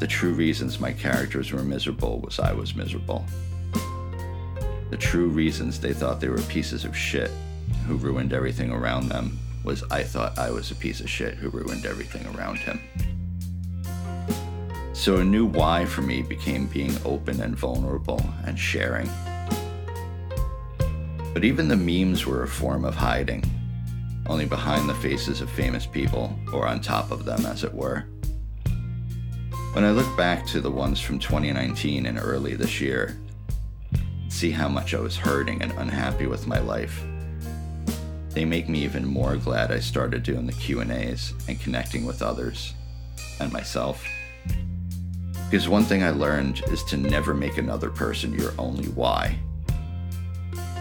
The 0.01 0.07
true 0.07 0.33
reasons 0.33 0.77
my 0.77 0.91
characters 0.91 1.53
were 1.53 1.63
miserable 1.63 2.19
was 2.19 2.37
I 2.37 2.51
was 2.51 2.75
miserable. 2.75 3.23
The 4.89 4.97
true 4.99 5.29
reasons 5.29 5.79
they 5.79 5.93
thought 5.93 6.19
they 6.19 6.27
were 6.27 6.41
pieces 6.41 6.83
of 6.83 6.97
shit 6.97 7.31
who 7.87 7.95
ruined 7.95 8.33
everything 8.33 8.71
around 8.71 9.07
them 9.07 9.39
was 9.63 9.85
I 9.89 10.03
thought 10.03 10.37
I 10.37 10.51
was 10.51 10.69
a 10.69 10.75
piece 10.75 10.99
of 10.99 11.09
shit 11.09 11.35
who 11.35 11.47
ruined 11.47 11.85
everything 11.85 12.27
around 12.35 12.57
him. 12.57 12.81
So 14.91 15.19
a 15.19 15.23
new 15.23 15.45
why 15.45 15.85
for 15.85 16.01
me 16.01 16.21
became 16.21 16.67
being 16.67 16.93
open 17.05 17.39
and 17.39 17.55
vulnerable 17.55 18.21
and 18.45 18.59
sharing. 18.59 19.09
But 21.33 21.43
even 21.43 21.67
the 21.67 21.77
memes 21.77 22.25
were 22.25 22.43
a 22.43 22.47
form 22.47 22.83
of 22.83 22.95
hiding, 22.95 23.43
only 24.27 24.45
behind 24.45 24.89
the 24.89 24.95
faces 24.95 25.41
of 25.41 25.49
famous 25.49 25.85
people, 25.85 26.37
or 26.53 26.67
on 26.67 26.81
top 26.81 27.11
of 27.11 27.25
them, 27.25 27.45
as 27.45 27.63
it 27.63 27.73
were. 27.73 28.05
When 29.73 29.85
I 29.85 29.91
look 29.91 30.17
back 30.17 30.45
to 30.47 30.59
the 30.59 30.69
ones 30.69 30.99
from 30.99 31.19
2019 31.19 32.05
and 32.05 32.19
early 32.19 32.55
this 32.55 32.81
year, 32.81 33.17
see 34.27 34.51
how 34.51 34.67
much 34.67 34.93
I 34.93 34.99
was 34.99 35.15
hurting 35.15 35.61
and 35.61 35.71
unhappy 35.73 36.27
with 36.27 36.47
my 36.47 36.59
life, 36.59 37.01
they 38.31 38.45
make 38.45 38.69
me 38.69 38.83
even 38.83 39.05
more 39.05 39.35
glad 39.37 39.71
I 39.71 39.79
started 39.79 40.23
doing 40.23 40.45
the 40.45 40.53
Q&As 40.53 41.33
and 41.47 41.59
connecting 41.59 42.05
with 42.05 42.21
others 42.21 42.73
and 43.39 43.51
myself. 43.51 44.05
Because 45.49 45.67
one 45.67 45.83
thing 45.83 46.03
I 46.03 46.11
learned 46.11 46.63
is 46.69 46.83
to 46.85 46.97
never 46.97 47.33
make 47.33 47.57
another 47.57 47.89
person 47.89 48.33
your 48.33 48.53
only 48.57 48.87
why. 48.87 49.37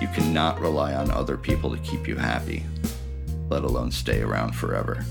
You 0.00 0.08
cannot 0.08 0.60
rely 0.60 0.94
on 0.94 1.10
other 1.10 1.36
people 1.36 1.70
to 1.70 1.82
keep 1.82 2.08
you 2.08 2.16
happy, 2.16 2.64
let 3.50 3.64
alone 3.64 3.90
stay 3.90 4.22
around 4.22 4.52
forever. 4.54 5.04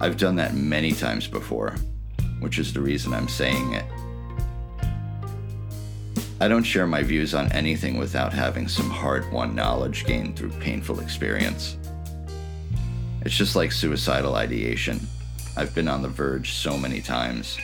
I've 0.00 0.18
done 0.18 0.36
that 0.36 0.54
many 0.54 0.92
times 0.92 1.26
before, 1.26 1.76
which 2.40 2.58
is 2.58 2.74
the 2.74 2.80
reason 2.80 3.14
I'm 3.14 3.28
saying 3.28 3.72
it. 3.72 3.84
I 6.40 6.48
don't 6.48 6.62
share 6.62 6.86
my 6.86 7.02
views 7.02 7.32
on 7.34 7.50
anything 7.52 7.96
without 7.96 8.32
having 8.32 8.68
some 8.68 8.90
hard 8.90 9.32
won 9.32 9.54
knowledge 9.54 10.04
gained 10.04 10.36
through 10.36 10.50
painful 10.50 11.00
experience. 11.00 11.78
It's 13.22 13.34
just 13.34 13.56
like 13.56 13.72
suicidal 13.72 14.34
ideation. 14.34 15.00
I've 15.56 15.74
been 15.74 15.88
on 15.88 16.02
the 16.02 16.08
verge 16.08 16.52
so 16.52 16.76
many 16.76 17.00
times. 17.00 17.56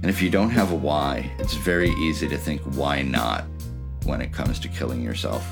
And 0.00 0.08
if 0.08 0.22
you 0.22 0.30
don't 0.30 0.48
have 0.48 0.72
a 0.72 0.76
why, 0.76 1.30
it's 1.38 1.54
very 1.54 1.90
easy 1.90 2.26
to 2.28 2.38
think, 2.38 2.62
why 2.62 3.02
not? 3.02 3.44
When 4.08 4.20
it 4.22 4.32
comes 4.32 4.58
to 4.58 4.68
killing 4.68 5.02
yourself. 5.02 5.46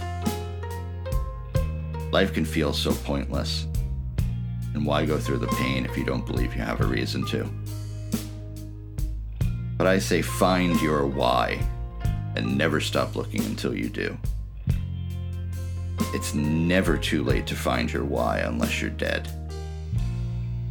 Life 2.11 2.33
can 2.33 2.45
feel 2.45 2.73
so 2.73 2.93
pointless. 2.93 3.67
And 4.75 4.85
why 4.85 5.05
go 5.05 5.19
through 5.19 5.39
the 5.39 5.47
pain 5.49 5.85
if 5.85 5.97
you 5.97 6.05
don't 6.05 6.27
believe 6.27 6.55
you 6.55 6.63
have 6.63 6.81
a 6.81 6.87
reason 6.87 7.27
to? 7.29 7.49
But 9.77 9.87
I 9.87 9.99
say 9.99 10.23
find 10.23 10.81
your 10.81 11.07
why 11.07 11.61
and 12.35 12.57
never 12.57 12.81
stop 12.81 13.15
looking 13.15 13.45
until 13.45 13.75
you 13.75 13.89
do. 13.89 14.17
It's 16.15 16.35
never 16.35 16.97
too 16.97 17.23
late 17.23 17.47
to 17.49 17.55
find 17.55 17.93
your 17.93 18.05
why 18.05 18.39
unless 18.39 18.81
you're 18.81 18.91
dead. 18.91 19.29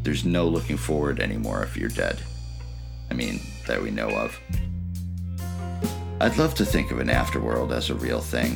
There's 0.01 0.25
no 0.25 0.48
looking 0.48 0.77
forward 0.77 1.20
anymore 1.20 1.63
if 1.63 1.77
you're 1.77 1.89
dead. 1.89 2.20
I 3.12 3.13
mean, 3.13 3.39
that 3.68 3.82
we 3.82 3.92
know 3.92 4.10
of. 4.10 4.39
I'd 6.22 6.38
love 6.38 6.56
to 6.56 6.66
think 6.66 6.92
of 6.92 7.00
an 7.00 7.10
afterworld 7.10 7.74
as 7.74 7.90
a 7.90 7.96
real 7.96 8.22
thing. 8.22 8.56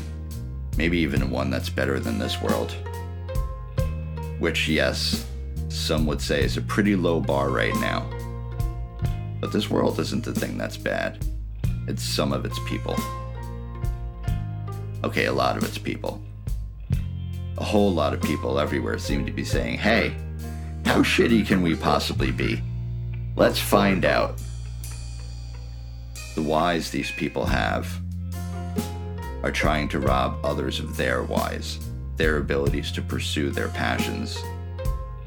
Maybe 0.77 0.97
even 0.99 1.29
one 1.29 1.49
that's 1.49 1.69
better 1.69 1.99
than 1.99 2.17
this 2.17 2.41
world. 2.41 2.71
Which, 4.39 4.69
yes, 4.69 5.25
some 5.67 6.05
would 6.05 6.21
say 6.21 6.41
is 6.41 6.55
a 6.55 6.61
pretty 6.61 6.95
low 6.95 7.19
bar 7.19 7.49
right 7.49 7.75
now. 7.75 8.09
But 9.41 9.51
this 9.51 9.69
world 9.69 9.99
isn't 9.99 10.23
the 10.23 10.33
thing 10.33 10.57
that's 10.57 10.77
bad, 10.77 11.25
it's 11.87 12.01
some 12.01 12.31
of 12.31 12.45
its 12.45 12.57
people. 12.65 12.95
Okay, 15.03 15.25
a 15.25 15.33
lot 15.33 15.57
of 15.57 15.63
its 15.63 15.77
people. 15.77 16.21
A 17.57 17.63
whole 17.63 17.91
lot 17.91 18.13
of 18.13 18.21
people 18.21 18.57
everywhere 18.57 18.97
seem 18.99 19.25
to 19.25 19.33
be 19.33 19.43
saying, 19.43 19.79
hey, 19.79 20.15
how 20.85 21.03
shitty 21.03 21.45
can 21.45 21.61
we 21.61 21.75
possibly 21.75 22.31
be? 22.31 22.61
Let's 23.35 23.59
find 23.59 24.05
out 24.05 24.41
the 26.35 26.41
whys 26.43 26.91
these 26.91 27.11
people 27.11 27.45
have 27.45 27.99
are 29.43 29.51
trying 29.51 29.87
to 29.89 29.99
rob 29.99 30.37
others 30.43 30.79
of 30.79 30.97
their 30.97 31.23
whys, 31.23 31.79
their 32.17 32.37
abilities 32.37 32.91
to 32.91 33.01
pursue 33.01 33.49
their 33.49 33.69
passions, 33.69 34.43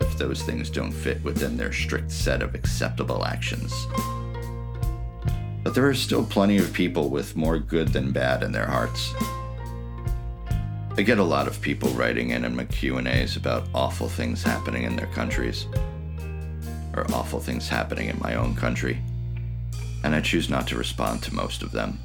if 0.01 0.17
those 0.19 0.43
things 0.43 0.69
don't 0.69 0.93
fit 0.93 1.23
within 1.25 1.57
their 1.57 1.73
strict 1.73 2.11
set 2.11 2.43
of 2.43 2.55
acceptable 2.55 3.25
actions. 3.25 3.73
But 5.65 5.75
there 5.75 5.89
are 5.89 5.95
still 5.95 6.25
plenty 6.25 6.59
of 6.59 6.73
people 6.73 7.09
with 7.09 7.37
more 7.37 7.59
good 7.59 7.89
than 7.89 8.13
bad 8.13 8.43
in 8.43 8.53
their 8.53 8.67
hearts. 8.67 9.15
I 10.99 11.03
get 11.03 11.19
a 11.19 11.25
lot 11.25 11.47
of 11.47 11.61
people 11.63 11.89
writing 11.91 12.31
in 12.31 12.45
in 12.45 12.55
my 12.55 12.65
Q&As 12.67 13.37
about 13.37 13.67
awful 13.75 14.09
things 14.09 14.43
happening 14.43 14.83
in 14.83 14.97
their 14.97 15.07
countries, 15.07 15.67
or 16.95 17.07
awful 17.15 17.41
things 17.41 17.69
happening 17.69 18.09
in 18.09 18.19
my 18.21 18.35
own 18.35 18.55
country 18.55 18.99
and 20.05 20.15
I 20.15 20.21
choose 20.21 20.49
not 20.49 20.67
to 20.69 20.77
respond 20.77 21.23
to 21.23 21.35
most 21.35 21.63
of 21.63 21.73
them. 21.73 21.99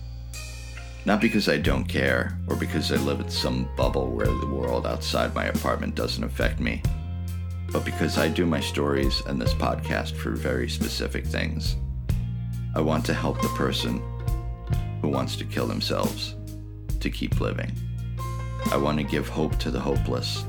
Not 1.06 1.22
because 1.22 1.48
I 1.48 1.58
don't 1.58 1.86
care, 1.86 2.38
or 2.48 2.56
because 2.56 2.92
I 2.92 2.98
live 2.98 3.20
in 3.20 3.30
some 3.30 3.70
bubble 3.78 4.12
where 4.12 4.26
the 4.26 4.48
world 4.48 4.86
outside 4.86 5.34
my 5.34 5.46
apartment 5.46 5.96
doesn't 5.96 6.24
affect 6.24 6.60
me, 6.60 6.82
but 7.72 7.86
because 7.86 8.18
I 8.18 8.28
do 8.28 8.46
my 8.46 8.60
stories 8.60 9.22
and 9.26 9.40
this 9.40 9.54
podcast 9.54 10.16
for 10.16 10.32
very 10.32 10.70
specific 10.70 11.26
things. 11.26 11.78
I 12.76 12.82
want 12.82 13.06
to 13.06 13.14
help 13.14 13.42
the 13.42 13.48
person 13.50 14.02
who 15.02 15.08
wants 15.08 15.36
to 15.38 15.46
kill 15.46 15.66
themselves 15.66 16.36
to 17.00 17.10
keep 17.10 17.40
living. 17.40 17.72
I 18.72 18.78
want 18.78 18.98
to 18.98 19.04
give 19.04 19.30
hope 19.30 19.58
to 19.60 19.72
the 19.72 19.80
hopeless, 19.80 20.44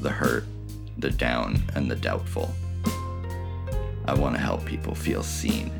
the 0.00 0.10
hurt, 0.10 0.44
the 0.98 1.10
down, 1.10 1.62
and 1.74 1.90
the 1.90 1.96
doubtful. 1.96 2.52
I 4.04 4.14
want 4.14 4.34
to 4.34 4.40
help 4.40 4.64
people 4.64 4.94
feel 4.94 5.22
seen 5.22 5.70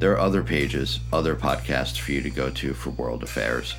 there 0.00 0.12
are 0.12 0.18
other 0.18 0.42
pages, 0.42 0.98
other 1.12 1.36
podcasts 1.36 1.98
for 1.98 2.12
you 2.12 2.22
to 2.22 2.30
go 2.30 2.48
to 2.48 2.72
for 2.72 2.88
world 2.90 3.22
affairs. 3.22 3.74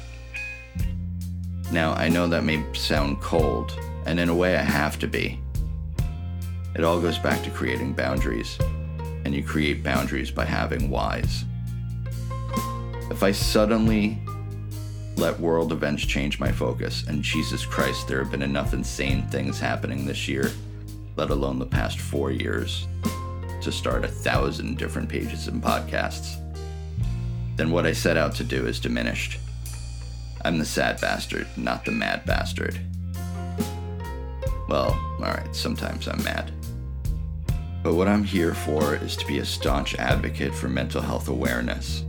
Now, 1.72 1.94
I 1.94 2.10
know 2.10 2.28
that 2.28 2.44
may 2.44 2.64
sound 2.74 3.22
cold, 3.22 3.78
and 4.06 4.20
in 4.20 4.30
a 4.30 4.36
way 4.36 4.56
I 4.56 4.62
have 4.62 5.00
to 5.00 5.08
be. 5.08 5.40
It 6.76 6.84
all 6.84 7.02
goes 7.02 7.18
back 7.18 7.44
to 7.44 7.50
creating 7.50 7.94
boundaries, 7.94 8.60
and 9.26 9.34
you 9.34 9.44
create 9.44 9.84
boundaries 9.84 10.30
by 10.30 10.46
having 10.46 10.92
whys. 10.92 11.44
If 13.10 13.24
I 13.24 13.32
suddenly 13.32 14.20
let 15.16 15.40
world 15.40 15.72
events 15.72 16.06
change 16.06 16.40
my 16.40 16.52
focus, 16.52 17.04
and 17.08 17.24
Jesus 17.24 17.66
Christ, 17.66 18.08
there 18.08 18.22
have 18.22 18.32
been 18.32 18.44
enough 18.44 18.74
insane 18.74 19.28
things 19.30 19.60
happening 19.60 20.06
this 20.06 20.28
year, 20.28 20.52
let 21.16 21.32
alone 21.32 21.58
the 21.58 21.66
past 21.66 22.00
four 22.00 22.30
years, 22.30 22.86
to 23.62 23.72
start 23.72 24.06
a 24.06 24.08
thousand 24.08 24.78
different 24.78 25.10
pages 25.10 25.48
and 25.48 25.62
podcasts, 25.62 26.38
then 27.56 27.72
what 27.72 27.86
I 27.86 27.94
set 27.94 28.18
out 28.18 28.36
to 28.36 28.44
do 28.44 28.66
is 28.66 28.80
diminished. 28.80 29.40
I'm 30.44 30.58
the 30.58 30.66
sad 30.66 31.00
bastard, 31.00 31.48
not 31.56 31.86
the 31.86 31.92
mad 31.92 32.26
bastard. 32.26 32.80
Well, 34.68 34.98
alright, 35.20 35.56
sometimes 35.56 36.08
I'm 36.08 36.24
mad. 36.24 36.52
But 37.84 37.96
what 37.96 38.08
I'm 38.08 38.24
here 38.24 38.54
for 38.54 38.96
is 38.96 39.16
to 39.18 39.28
be 39.28 39.40
a 39.40 39.46
staunch 39.46 39.96
advocate 39.96 40.54
for 40.54 40.70
mental 40.70 41.02
health 41.02 41.30
awareness, 41.30 42.04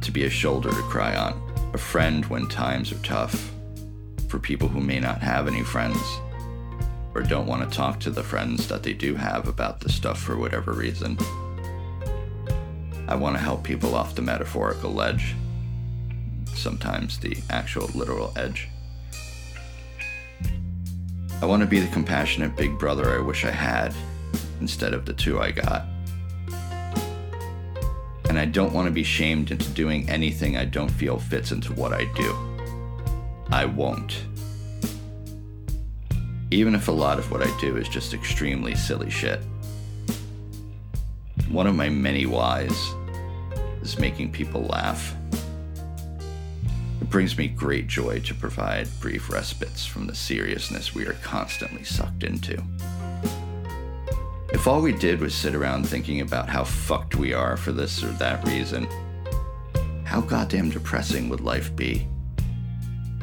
to 0.00 0.10
be 0.10 0.24
a 0.24 0.30
shoulder 0.30 0.70
to 0.70 0.82
cry 0.82 1.16
on, 1.16 1.40
a 1.74 1.78
friend 1.78 2.24
when 2.26 2.48
times 2.48 2.92
are 2.92 3.02
tough, 3.02 3.50
for 4.28 4.38
people 4.38 4.68
who 4.68 4.80
may 4.80 4.98
not 4.98 5.20
have 5.20 5.46
any 5.46 5.62
friends, 5.62 6.00
or 7.16 7.22
don't 7.22 7.46
want 7.46 7.68
to 7.68 7.74
talk 7.74 7.98
to 7.98 8.10
the 8.10 8.22
friends 8.22 8.68
that 8.68 8.82
they 8.82 8.92
do 8.92 9.14
have 9.14 9.48
about 9.48 9.80
this 9.80 9.94
stuff 9.94 10.20
for 10.20 10.36
whatever 10.36 10.74
reason. 10.74 11.16
I 13.08 13.14
want 13.14 13.34
to 13.36 13.42
help 13.42 13.64
people 13.64 13.94
off 13.94 14.14
the 14.14 14.20
metaphorical 14.20 14.92
ledge, 14.92 15.34
sometimes 16.54 17.18
the 17.18 17.38
actual 17.48 17.86
literal 17.94 18.34
edge. 18.36 18.68
I 21.40 21.46
want 21.46 21.62
to 21.62 21.66
be 21.66 21.80
the 21.80 21.90
compassionate 21.90 22.54
big 22.54 22.78
brother 22.78 23.18
I 23.18 23.22
wish 23.22 23.46
I 23.46 23.50
had 23.50 23.94
instead 24.60 24.92
of 24.92 25.06
the 25.06 25.14
two 25.14 25.40
I 25.40 25.52
got. 25.52 25.86
And 28.28 28.38
I 28.38 28.44
don't 28.44 28.74
want 28.74 28.88
to 28.88 28.92
be 28.92 29.04
shamed 29.04 29.52
into 29.52 29.70
doing 29.70 30.06
anything 30.10 30.58
I 30.58 30.66
don't 30.66 30.90
feel 30.90 31.18
fits 31.18 31.50
into 31.50 31.72
what 31.72 31.94
I 31.94 32.04
do. 32.12 32.36
I 33.50 33.64
won't. 33.64 34.20
Even 36.50 36.74
if 36.74 36.86
a 36.86 36.92
lot 36.92 37.18
of 37.18 37.30
what 37.30 37.42
I 37.42 37.60
do 37.60 37.76
is 37.76 37.88
just 37.88 38.14
extremely 38.14 38.74
silly 38.76 39.10
shit. 39.10 39.40
One 41.48 41.66
of 41.66 41.74
my 41.74 41.88
many 41.88 42.24
whys 42.24 42.94
is 43.82 43.98
making 43.98 44.30
people 44.30 44.62
laugh. 44.62 45.14
It 47.00 47.10
brings 47.10 47.36
me 47.36 47.48
great 47.48 47.88
joy 47.88 48.20
to 48.20 48.34
provide 48.34 48.88
brief 49.00 49.30
respites 49.30 49.84
from 49.84 50.06
the 50.06 50.14
seriousness 50.14 50.94
we 50.94 51.06
are 51.06 51.14
constantly 51.14 51.82
sucked 51.82 52.22
into. 52.22 52.62
If 54.52 54.68
all 54.68 54.80
we 54.80 54.92
did 54.92 55.20
was 55.20 55.34
sit 55.34 55.54
around 55.54 55.88
thinking 55.88 56.20
about 56.20 56.48
how 56.48 56.62
fucked 56.62 57.16
we 57.16 57.32
are 57.32 57.56
for 57.56 57.72
this 57.72 58.04
or 58.04 58.08
that 58.12 58.46
reason, 58.46 58.86
how 60.04 60.20
goddamn 60.20 60.70
depressing 60.70 61.28
would 61.28 61.40
life 61.40 61.74
be? 61.74 62.06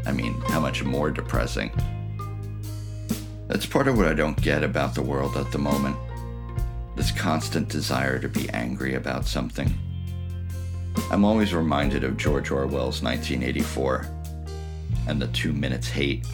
I 0.06 0.12
mean, 0.12 0.34
how 0.42 0.60
much 0.60 0.84
more 0.84 1.10
depressing? 1.10 1.72
That's 3.53 3.67
part 3.67 3.88
of 3.88 4.00
what 4.00 4.07
I 4.07 4.15
don't 4.15 4.41
get 4.41 4.63
about 4.63 4.95
the 4.95 5.04
world 5.04 5.38
at 5.38 5.51
the 5.51 5.60
moment 5.60 5.95
this 6.95 7.12
constant 7.12 7.69
desire 7.69 8.17
to 8.17 8.28
be 8.28 8.49
angry 8.49 8.95
about 8.95 9.28
something. 9.28 9.71
I'm 11.12 11.23
always 11.23 11.54
reminded 11.54 12.04
of 12.04 12.17
George 12.17 12.49
Orwell's 12.49 13.04
1984 13.04 14.08
and 15.08 15.21
the 15.21 15.28
two 15.28 15.54
minutes 15.54 15.88
hate. 15.88 16.25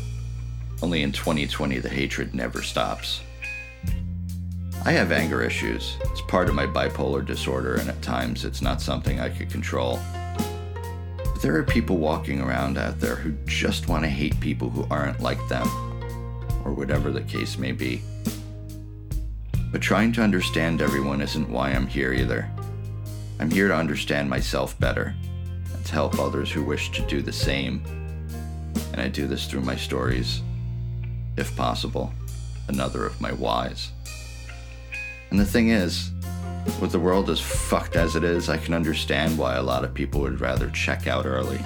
Only 0.82 1.02
in 1.02 1.12
2020, 1.12 1.80
the 1.80 1.89
hatred 1.89 2.34
never 2.34 2.62
stops. 2.62 3.20
I 4.86 4.94
have 4.94 5.12
anger 5.12 5.44
issues. 5.44 5.98
It's 6.06 6.22
part 6.22 6.48
of 6.48 6.56
my 6.56 6.67
bipolar 6.67 7.26
disorder, 7.26 7.76
and 7.76 7.89
at 7.89 8.02
times 8.02 8.46
it's 8.46 8.62
not 8.62 8.82
something 8.82 9.20
I 9.20 9.28
could 9.28 9.50
control. 9.50 10.00
But 11.17 11.41
there 11.41 11.58
are 11.58 11.63
people 11.63 11.98
walking 11.98 12.39
around 12.39 12.78
out 12.78 13.02
there 13.02 13.17
who 13.17 13.34
just 13.46 13.89
want 13.89 14.06
to 14.06 14.10
hate 14.10 14.39
people 14.39 14.70
who 14.70 14.88
aren't 14.89 15.20
like 15.20 15.46
them, 15.50 15.67
or 16.70 16.74
whatever 16.74 17.10
the 17.12 17.22
case 17.22 17.58
may 17.58 17.72
be. 17.72 18.02
But 19.72 19.82
trying 19.82 20.12
to 20.14 20.22
understand 20.22 20.82
everyone 20.82 21.20
isn't 21.20 21.50
why 21.50 21.72
I'm 21.72 21.88
here 21.88 22.14
either. 22.14 22.50
I'm 23.40 23.50
here 23.50 23.68
to 23.68 23.76
understand 23.76 24.30
myself 24.30 24.80
better 24.80 25.16
and 25.74 25.86
to 25.86 25.92
help 25.92 26.20
others 26.20 26.52
who 26.52 26.64
wish 26.64 26.92
to 26.92 27.02
do 27.08 27.22
the 27.22 27.34
same. 27.34 27.84
And 28.94 29.02
I 29.02 29.08
do 29.08 29.28
this 29.28 29.48
through 29.48 29.62
my 29.62 29.76
stories, 29.76 30.42
if 31.38 31.56
possible, 31.56 32.12
another 32.68 33.06
of 33.06 33.20
my 33.20 33.32
whys. 33.32 33.92
And 35.32 35.40
the 35.40 35.46
thing 35.46 35.70
is, 35.70 36.12
with 36.80 36.92
the 36.92 37.00
world 37.00 37.30
as 37.32 37.40
fucked 37.40 37.96
as 37.96 38.16
it 38.16 38.24
is, 38.24 38.48
I 38.48 38.58
can 38.58 38.76
understand 38.76 39.38
why 39.38 39.56
a 39.56 39.64
lot 39.64 39.84
of 39.84 39.94
people 39.94 40.22
would 40.22 40.40
rather 40.40 40.70
check 40.70 41.08
out 41.08 41.26
early. 41.26 41.60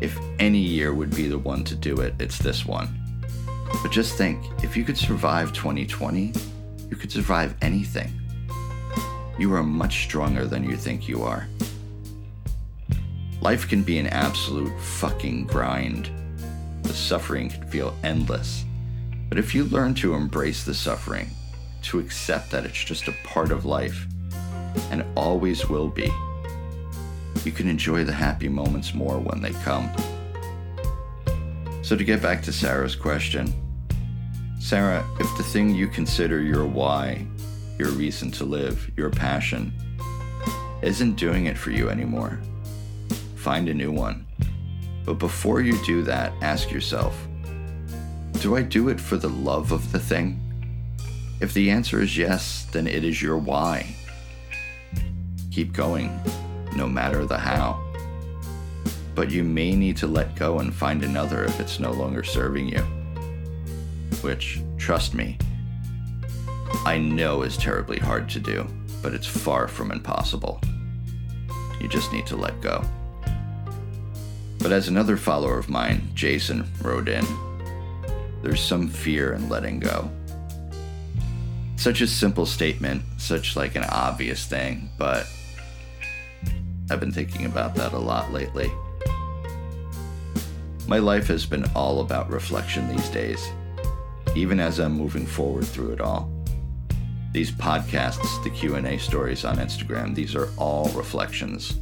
If 0.00 0.18
any 0.38 0.60
year 0.60 0.94
would 0.94 1.14
be 1.14 1.28
the 1.28 1.38
one 1.38 1.64
to 1.64 1.74
do 1.74 2.00
it, 2.00 2.14
it's 2.18 2.38
this 2.38 2.64
one. 2.64 2.97
But 3.82 3.90
just 3.90 4.16
think 4.16 4.44
if 4.62 4.76
you 4.76 4.84
could 4.84 4.98
survive 4.98 5.52
2020, 5.52 6.32
you 6.90 6.96
could 6.96 7.12
survive 7.12 7.54
anything. 7.62 8.12
You 9.38 9.52
are 9.54 9.62
much 9.62 10.04
stronger 10.04 10.46
than 10.46 10.64
you 10.64 10.76
think 10.76 11.08
you 11.08 11.22
are. 11.22 11.46
Life 13.40 13.68
can 13.68 13.82
be 13.82 13.98
an 13.98 14.08
absolute 14.08 14.78
fucking 14.80 15.46
grind. 15.46 16.10
The 16.82 16.92
suffering 16.92 17.50
can 17.50 17.68
feel 17.68 17.94
endless. 18.02 18.64
But 19.28 19.38
if 19.38 19.54
you 19.54 19.64
learn 19.64 19.94
to 19.94 20.14
embrace 20.14 20.64
the 20.64 20.74
suffering, 20.74 21.30
to 21.82 22.00
accept 22.00 22.50
that 22.50 22.64
it's 22.64 22.82
just 22.82 23.06
a 23.08 23.14
part 23.24 23.52
of 23.52 23.64
life, 23.64 24.06
and 24.90 25.04
always 25.16 25.68
will 25.68 25.88
be, 25.88 26.10
you 27.44 27.52
can 27.52 27.68
enjoy 27.68 28.04
the 28.04 28.12
happy 28.12 28.48
moments 28.48 28.94
more 28.94 29.18
when 29.18 29.40
they 29.40 29.52
come. 29.52 29.88
So, 31.88 31.96
to 31.96 32.04
get 32.04 32.20
back 32.20 32.42
to 32.42 32.52
Sarah's 32.52 32.94
question, 32.94 33.50
Sarah, 34.60 35.02
if 35.18 35.36
the 35.38 35.42
thing 35.42 35.74
you 35.74 35.88
consider 35.88 36.42
your 36.42 36.66
why 36.66 37.26
your 37.78 37.88
reason 37.92 38.30
to 38.32 38.44
live, 38.44 38.90
your 38.94 39.08
passion, 39.08 39.72
isn't 40.82 41.14
doing 41.14 41.46
it 41.46 41.56
for 41.56 41.70
you 41.70 41.88
anymore. 41.88 42.40
Find 43.36 43.70
a 43.70 43.72
new 43.72 43.90
one. 43.90 44.26
But 45.06 45.14
before 45.14 45.62
you 45.62 45.82
do 45.86 46.02
that, 46.02 46.34
ask 46.42 46.70
yourself 46.70 47.26
Do 48.42 48.54
I 48.54 48.60
do 48.60 48.90
it 48.90 49.00
for 49.00 49.16
the 49.16 49.30
love 49.30 49.72
of 49.72 49.90
the 49.90 49.98
thing? 49.98 50.38
If 51.40 51.54
the 51.54 51.70
answer 51.70 52.02
is 52.02 52.18
yes, 52.18 52.66
then 52.70 52.86
it 52.86 53.02
is 53.02 53.22
your 53.22 53.38
why. 53.38 53.96
Keep 55.50 55.72
going, 55.72 56.20
no 56.76 56.86
matter 56.86 57.24
the 57.24 57.38
how. 57.38 57.82
But 59.18 59.32
you 59.32 59.42
may 59.42 59.74
need 59.74 59.96
to 59.96 60.06
let 60.06 60.36
go 60.36 60.60
and 60.60 60.72
find 60.72 61.02
another 61.02 61.42
if 61.42 61.58
it's 61.58 61.80
no 61.80 61.90
longer 61.90 62.22
serving 62.22 62.68
you. 62.68 62.78
Which, 64.20 64.60
trust 64.76 65.12
me, 65.12 65.36
I 66.86 66.98
know 66.98 67.42
is 67.42 67.56
terribly 67.56 67.98
hard 67.98 68.28
to 68.28 68.38
do, 68.38 68.64
but 69.02 69.14
it's 69.14 69.26
far 69.26 69.66
from 69.66 69.90
impossible. 69.90 70.60
You 71.80 71.88
just 71.88 72.12
need 72.12 72.28
to 72.28 72.36
let 72.36 72.60
go. 72.60 72.84
But 74.60 74.70
as 74.70 74.86
another 74.86 75.16
follower 75.16 75.58
of 75.58 75.68
mine, 75.68 76.10
Jason, 76.14 76.70
wrote 76.80 77.08
in, 77.08 77.26
there's 78.40 78.62
some 78.62 78.86
fear 78.86 79.32
in 79.32 79.48
letting 79.48 79.80
go. 79.80 80.08
Such 81.74 82.02
a 82.02 82.06
simple 82.06 82.46
statement, 82.46 83.02
such 83.16 83.56
like 83.56 83.74
an 83.74 83.84
obvious 83.90 84.46
thing, 84.46 84.90
but 84.96 85.26
I've 86.88 87.00
been 87.00 87.10
thinking 87.10 87.46
about 87.46 87.74
that 87.74 87.92
a 87.92 87.98
lot 87.98 88.32
lately. 88.32 88.70
My 90.88 90.98
life 90.98 91.28
has 91.28 91.46
been 91.46 91.64
all 91.76 92.00
about 92.00 92.30
reflection 92.30 92.88
these 92.88 93.08
days, 93.10 93.46
even 94.34 94.58
as 94.58 94.80
I'm 94.80 94.92
moving 94.92 95.26
forward 95.26 95.66
through 95.66 95.92
it 95.92 96.00
all 96.00 96.28
these 97.32 97.50
podcasts, 97.50 98.42
the 98.42 98.50
Q&A 98.50 98.98
stories 98.98 99.44
on 99.44 99.58
Instagram, 99.58 100.14
these 100.14 100.34
are 100.34 100.48
all 100.56 100.88
reflections. 100.90 101.78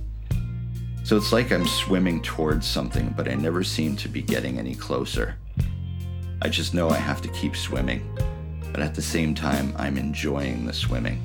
So 1.04 1.16
it's 1.16 1.32
like 1.32 1.52
I'm 1.52 1.66
swimming 1.66 2.20
towards 2.20 2.66
something, 2.66 3.14
but 3.16 3.28
I 3.28 3.34
never 3.34 3.62
seem 3.62 3.94
to 3.96 4.08
be 4.08 4.22
getting 4.22 4.58
any 4.58 4.74
closer. 4.74 5.36
I 6.42 6.48
just 6.48 6.74
know 6.74 6.90
I 6.90 6.96
have 6.96 7.22
to 7.22 7.28
keep 7.28 7.56
swimming, 7.56 8.06
but 8.72 8.80
at 8.80 8.94
the 8.94 9.02
same 9.02 9.34
time, 9.34 9.72
I'm 9.76 9.96
enjoying 9.96 10.66
the 10.66 10.72
swimming. 10.72 11.22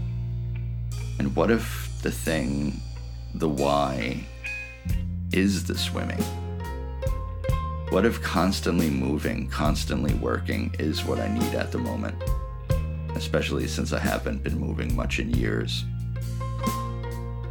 And 1.17 1.35
what 1.35 1.49
if 1.49 1.99
the 2.03 2.11
thing, 2.11 2.79
the 3.33 3.49
why, 3.49 4.23
is 5.33 5.65
the 5.65 5.77
swimming? 5.77 6.23
What 7.91 8.05
if 8.05 8.21
constantly 8.23 8.89
moving, 8.89 9.47
constantly 9.49 10.15
working 10.15 10.73
is 10.79 11.05
what 11.05 11.19
I 11.19 11.27
need 11.27 11.53
at 11.53 11.71
the 11.71 11.77
moment? 11.77 12.15
especially 13.21 13.67
since 13.67 13.93
I 13.93 13.99
haven't 13.99 14.43
been 14.43 14.57
moving 14.57 14.95
much 14.95 15.19
in 15.19 15.31
years. 15.31 15.85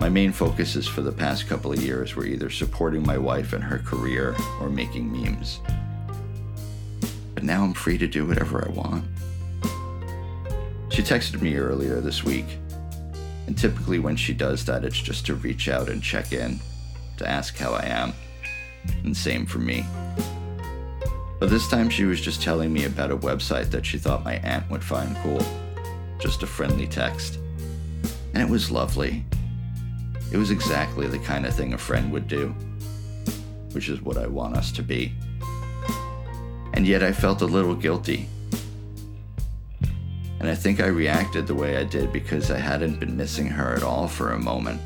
My 0.01 0.09
main 0.09 0.33
focuses 0.33 0.89
for 0.89 1.01
the 1.01 1.13
past 1.13 1.47
couple 1.47 1.73
of 1.73 1.81
years 1.81 2.17
were 2.17 2.27
either 2.27 2.51
supporting 2.51 3.07
my 3.07 3.17
wife 3.17 3.53
and 3.53 3.63
her 3.63 3.79
career 3.79 4.35
or 4.61 4.69
making 4.69 5.13
memes. 5.13 5.61
But 7.35 7.45
now 7.45 7.63
I'm 7.63 7.73
free 7.73 7.99
to 7.99 8.09
do 8.09 8.27
whatever 8.27 8.67
I 8.67 8.73
want. 8.73 9.05
She 10.89 11.03
texted 11.03 11.41
me 11.41 11.57
earlier 11.57 12.01
this 12.01 12.25
week 12.25 12.47
And 13.47 13.57
typically, 13.57 14.01
when 14.01 14.17
she 14.17 14.35
does 14.35 14.65
that, 14.67 14.85
it's 14.85 15.01
just 15.01 15.25
to 15.27 15.35
reach 15.35 15.69
out 15.69 15.89
and 15.89 16.03
check 16.03 16.33
in, 16.33 16.61
to 17.17 17.29
ask 17.29 17.57
how 17.57 17.75
I 17.75 17.85
am. 17.85 18.13
And 19.05 19.17
same 19.17 19.47
for 19.47 19.59
me. 19.59 19.85
But 21.41 21.49
this 21.49 21.67
time, 21.69 21.89
she 21.89 22.05
was 22.05 22.21
just 22.21 22.43
telling 22.43 22.71
me 22.71 22.85
about 22.85 23.11
a 23.11 23.17
website 23.17 23.71
that 23.71 23.87
she 23.87 23.97
thought 23.97 24.25
my 24.25 24.35
aunt 24.35 24.71
would 24.71 24.85
find 24.85 25.17
cool. 25.23 25.43
Just 26.19 26.43
a 26.43 26.47
friendly 26.47 26.87
text. 26.87 27.39
And 28.35 28.43
it 28.43 28.49
was 28.49 28.71
lovely. 28.71 29.25
It 30.31 30.37
was 30.37 30.51
exactly 30.51 31.07
the 31.07 31.19
kind 31.19 31.47
of 31.47 31.55
thing 31.55 31.73
a 31.73 31.79
friend 31.79 32.13
would 32.13 32.29
do, 32.29 32.49
which 33.73 33.89
is 33.89 34.03
what 34.03 34.19
I 34.19 34.27
want 34.27 34.55
us 34.55 34.71
to 34.73 34.83
be. 34.83 35.15
And 36.75 36.87
yet 36.87 37.03
I 37.03 37.11
felt 37.11 37.41
a 37.41 37.47
little 37.47 37.75
guilty. 37.75 38.29
And 40.41 40.49
I 40.49 40.55
think 40.55 40.81
I 40.81 40.87
reacted 40.87 41.47
the 41.47 41.55
way 41.55 41.79
I 41.79 41.85
did 41.85 42.13
because 42.13 42.51
I 42.51 42.59
hadn't 42.59 43.01
been 43.01 43.17
missing 43.17 43.47
her 43.47 43.75
at 43.75 43.83
all 43.83 44.09
for 44.09 44.33
a 44.33 44.39
moment. 44.39 44.81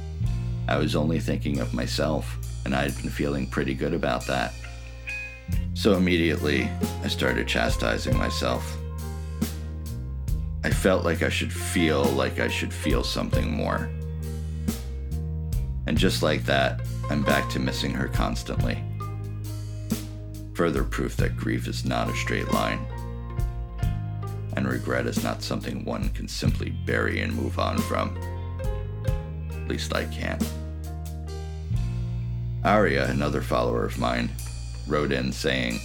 I 0.69 0.79
was 0.79 0.95
only 0.95 1.19
thinking 1.19 1.59
of 1.59 1.75
myself, 1.75 2.39
and 2.65 2.77
I 2.77 2.83
had 2.83 2.97
been 2.97 3.11
feeling 3.11 3.49
pretty 3.49 3.75
good 3.75 3.93
about 3.93 4.25
that. 4.29 4.55
So 5.75 5.95
immediately, 5.95 6.69
I 7.03 7.09
started 7.09 7.47
chastising 7.47 8.17
myself. 8.17 8.77
I 10.63 10.71
felt 10.71 11.05
like 11.05 11.23
I 11.23 11.29
should 11.29 11.53
feel 11.53 12.05
like 12.05 12.41
I 12.41 12.49
should 12.49 12.73
feel 12.73 13.05
something 13.05 13.53
more. 13.53 13.91
And 15.87 15.99
just 15.99 16.23
like 16.23 16.45
that, 16.45 16.81
I'm 17.11 17.23
back 17.23 17.51
to 17.51 17.59
missing 17.59 17.93
her 17.93 18.09
constantly. 18.09 18.83
Further 20.55 20.85
proof 20.85 21.17
that 21.19 21.37
grief 21.37 21.69
is 21.69 21.85
not 21.85 22.09
a 22.09 22.17
straight 22.17 22.51
line. 22.53 22.87
And 24.57 24.67
regret 24.67 25.07
is 25.07 25.23
not 25.23 25.43
something 25.43 25.85
one 25.85 26.09
can 26.11 26.29
simply 26.29 26.71
bury 26.71 27.21
and 27.21 27.35
move 27.35 27.59
on 27.59 27.77
from. 27.77 28.17
At 29.51 29.69
least 29.69 29.95
I 29.95 30.05
can't. 30.07 30.43
Aria, 32.65 33.11
another 33.11 33.43
follower 33.43 33.85
of 33.85 33.99
mine, 33.99 34.31
wrote 34.87 35.13
in 35.13 35.33
saying, 35.33 35.81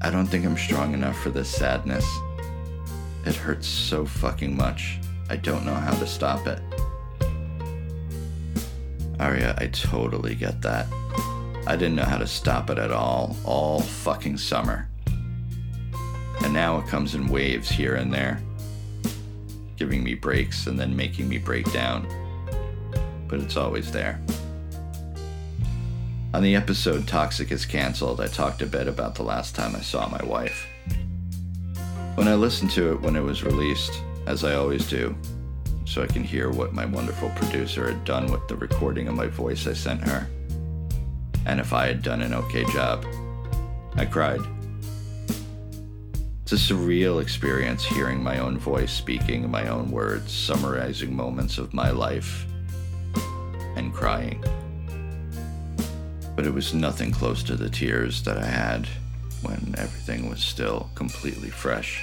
I 0.00 0.10
don't 0.10 0.26
think 0.26 0.44
I'm 0.44 0.56
strong 0.56 0.94
enough 0.94 1.18
for 1.20 1.30
this 1.30 1.48
sadness. 1.48 2.04
It 3.24 3.36
hurts 3.36 3.68
so 3.68 4.04
fucking 4.04 4.56
much. 4.56 4.98
I 5.30 5.36
don't 5.36 5.64
know 5.64 5.74
how 5.74 5.94
to 5.94 6.06
stop 6.06 6.46
it. 6.46 6.60
Aria, 9.20 9.54
I 9.58 9.68
totally 9.68 10.34
get 10.34 10.60
that. 10.62 10.86
I 11.64 11.76
didn't 11.76 11.94
know 11.94 12.04
how 12.04 12.18
to 12.18 12.26
stop 12.26 12.70
it 12.70 12.78
at 12.78 12.90
all, 12.90 13.36
all 13.44 13.80
fucking 13.80 14.38
summer. 14.38 14.88
And 16.42 16.52
now 16.52 16.78
it 16.78 16.88
comes 16.88 17.14
in 17.14 17.28
waves 17.28 17.70
here 17.70 17.94
and 17.94 18.12
there, 18.12 18.42
giving 19.76 20.02
me 20.02 20.14
breaks 20.14 20.66
and 20.66 20.76
then 20.76 20.96
making 20.96 21.28
me 21.28 21.38
break 21.38 21.72
down. 21.72 22.08
But 23.28 23.38
it's 23.38 23.56
always 23.56 23.92
there. 23.92 24.20
On 26.34 26.42
the 26.42 26.56
episode 26.56 27.06
Toxic 27.06 27.52
is 27.52 27.66
Cancelled, 27.66 28.18
I 28.18 28.26
talked 28.26 28.62
a 28.62 28.66
bit 28.66 28.88
about 28.88 29.14
the 29.14 29.22
last 29.22 29.54
time 29.54 29.76
I 29.76 29.80
saw 29.80 30.08
my 30.08 30.24
wife. 30.24 30.66
When 32.14 32.26
I 32.26 32.34
listened 32.36 32.70
to 32.70 32.92
it 32.92 33.02
when 33.02 33.16
it 33.16 33.22
was 33.22 33.44
released, 33.44 33.92
as 34.26 34.42
I 34.42 34.54
always 34.54 34.88
do, 34.88 35.14
so 35.84 36.02
I 36.02 36.06
can 36.06 36.24
hear 36.24 36.50
what 36.50 36.72
my 36.72 36.86
wonderful 36.86 37.28
producer 37.36 37.86
had 37.86 38.06
done 38.06 38.32
with 38.32 38.48
the 38.48 38.56
recording 38.56 39.08
of 39.08 39.14
my 39.14 39.26
voice 39.26 39.66
I 39.66 39.74
sent 39.74 40.00
her, 40.08 40.26
and 41.44 41.60
if 41.60 41.74
I 41.74 41.86
had 41.86 42.02
done 42.02 42.22
an 42.22 42.32
okay 42.32 42.64
job, 42.72 43.04
I 43.96 44.06
cried. 44.06 44.40
It's 46.44 46.52
a 46.52 46.54
surreal 46.54 47.20
experience 47.20 47.84
hearing 47.84 48.22
my 48.22 48.38
own 48.38 48.56
voice 48.56 48.90
speaking 48.90 49.50
my 49.50 49.68
own 49.68 49.90
words, 49.90 50.32
summarizing 50.32 51.14
moments 51.14 51.58
of 51.58 51.74
my 51.74 51.90
life, 51.90 52.46
and 53.76 53.92
crying. 53.92 54.42
But 56.34 56.46
it 56.46 56.54
was 56.54 56.72
nothing 56.72 57.12
close 57.12 57.42
to 57.44 57.56
the 57.56 57.68
tears 57.68 58.22
that 58.22 58.38
I 58.38 58.46
had 58.46 58.86
when 59.42 59.74
everything 59.76 60.30
was 60.30 60.42
still 60.42 60.90
completely 60.94 61.50
fresh. 61.50 62.02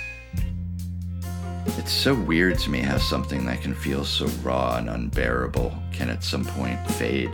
It's 1.78 1.92
so 1.92 2.14
weird 2.14 2.60
to 2.60 2.70
me 2.70 2.80
how 2.80 2.98
something 2.98 3.46
that 3.46 3.62
can 3.62 3.74
feel 3.74 4.04
so 4.04 4.28
raw 4.44 4.78
and 4.78 4.90
unbearable 4.90 5.76
can 5.92 6.10
at 6.10 6.24
some 6.24 6.46
point 6.46 6.80
fade 6.92 7.34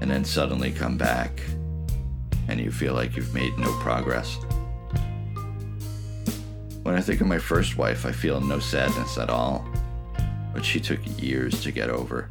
and 0.00 0.10
then 0.10 0.24
suddenly 0.24 0.72
come 0.72 0.96
back 0.96 1.40
and 2.48 2.58
you 2.58 2.70
feel 2.70 2.94
like 2.94 3.16
you've 3.16 3.34
made 3.34 3.56
no 3.58 3.72
progress. 3.80 4.36
When 6.82 6.94
I 6.94 7.00
think 7.00 7.20
of 7.20 7.26
my 7.26 7.38
first 7.38 7.76
wife, 7.76 8.04
I 8.04 8.12
feel 8.12 8.40
no 8.40 8.58
sadness 8.58 9.18
at 9.18 9.30
all, 9.30 9.64
but 10.52 10.64
she 10.64 10.80
took 10.80 10.98
years 11.20 11.62
to 11.62 11.70
get 11.70 11.90
over, 11.90 12.30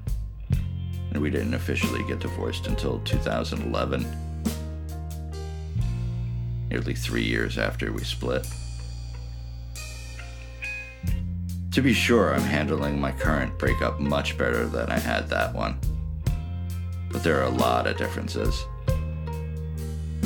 and 1.11 1.21
we 1.21 1.29
didn't 1.29 1.53
officially 1.53 2.03
get 2.03 2.19
divorced 2.19 2.67
until 2.67 2.99
2011 2.99 4.05
nearly 6.69 6.93
three 6.93 7.23
years 7.23 7.57
after 7.57 7.91
we 7.91 8.03
split. 8.03 8.47
To 11.71 11.81
be 11.81 11.93
sure, 11.93 12.33
I'm 12.33 12.41
handling 12.41 12.99
my 12.99 13.11
current 13.11 13.57
breakup 13.57 13.99
much 13.99 14.37
better 14.37 14.65
than 14.65 14.89
I 14.89 14.99
had 14.99 15.29
that 15.29 15.53
one. 15.53 15.79
But 17.11 17.23
there 17.23 17.39
are 17.39 17.47
a 17.47 17.49
lot 17.49 17.87
of 17.87 17.97
differences. 17.97 18.65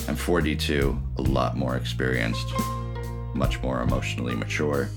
I'm 0.08 0.16
42, 0.16 1.00
a 1.18 1.22
lot 1.22 1.56
more 1.56 1.76
experienced, 1.76 2.48
much 3.34 3.62
more 3.62 3.82
emotionally 3.82 4.36
mature, 4.36 4.90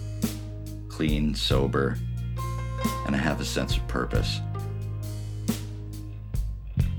clean, 0.88 1.34
sober, 1.34 1.96
and 3.06 3.14
I 3.14 3.18
have 3.18 3.40
a 3.40 3.44
sense 3.44 3.76
of 3.76 3.86
purpose. 3.86 4.40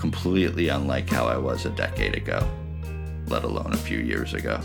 Completely 0.07 0.69
unlike 0.69 1.09
how 1.09 1.27
I 1.27 1.37
was 1.37 1.65
a 1.65 1.69
decade 1.71 2.15
ago 2.15 2.47
let 3.27 3.43
alone 3.43 3.73
a 3.73 3.77
few 3.77 3.99
years 3.99 4.33
ago. 4.33 4.59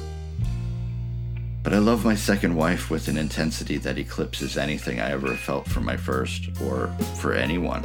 But 1.62 1.74
I 1.74 1.78
love 1.78 2.04
my 2.04 2.14
second 2.14 2.54
wife 2.54 2.90
with 2.90 3.08
an 3.08 3.16
intensity 3.16 3.76
that 3.78 3.98
eclipses 3.98 4.56
anything 4.56 5.00
I 5.00 5.10
ever 5.10 5.34
felt 5.34 5.68
for 5.68 5.80
my 5.80 5.96
first 5.96 6.48
or 6.62 6.88
for 7.16 7.34
anyone. 7.34 7.84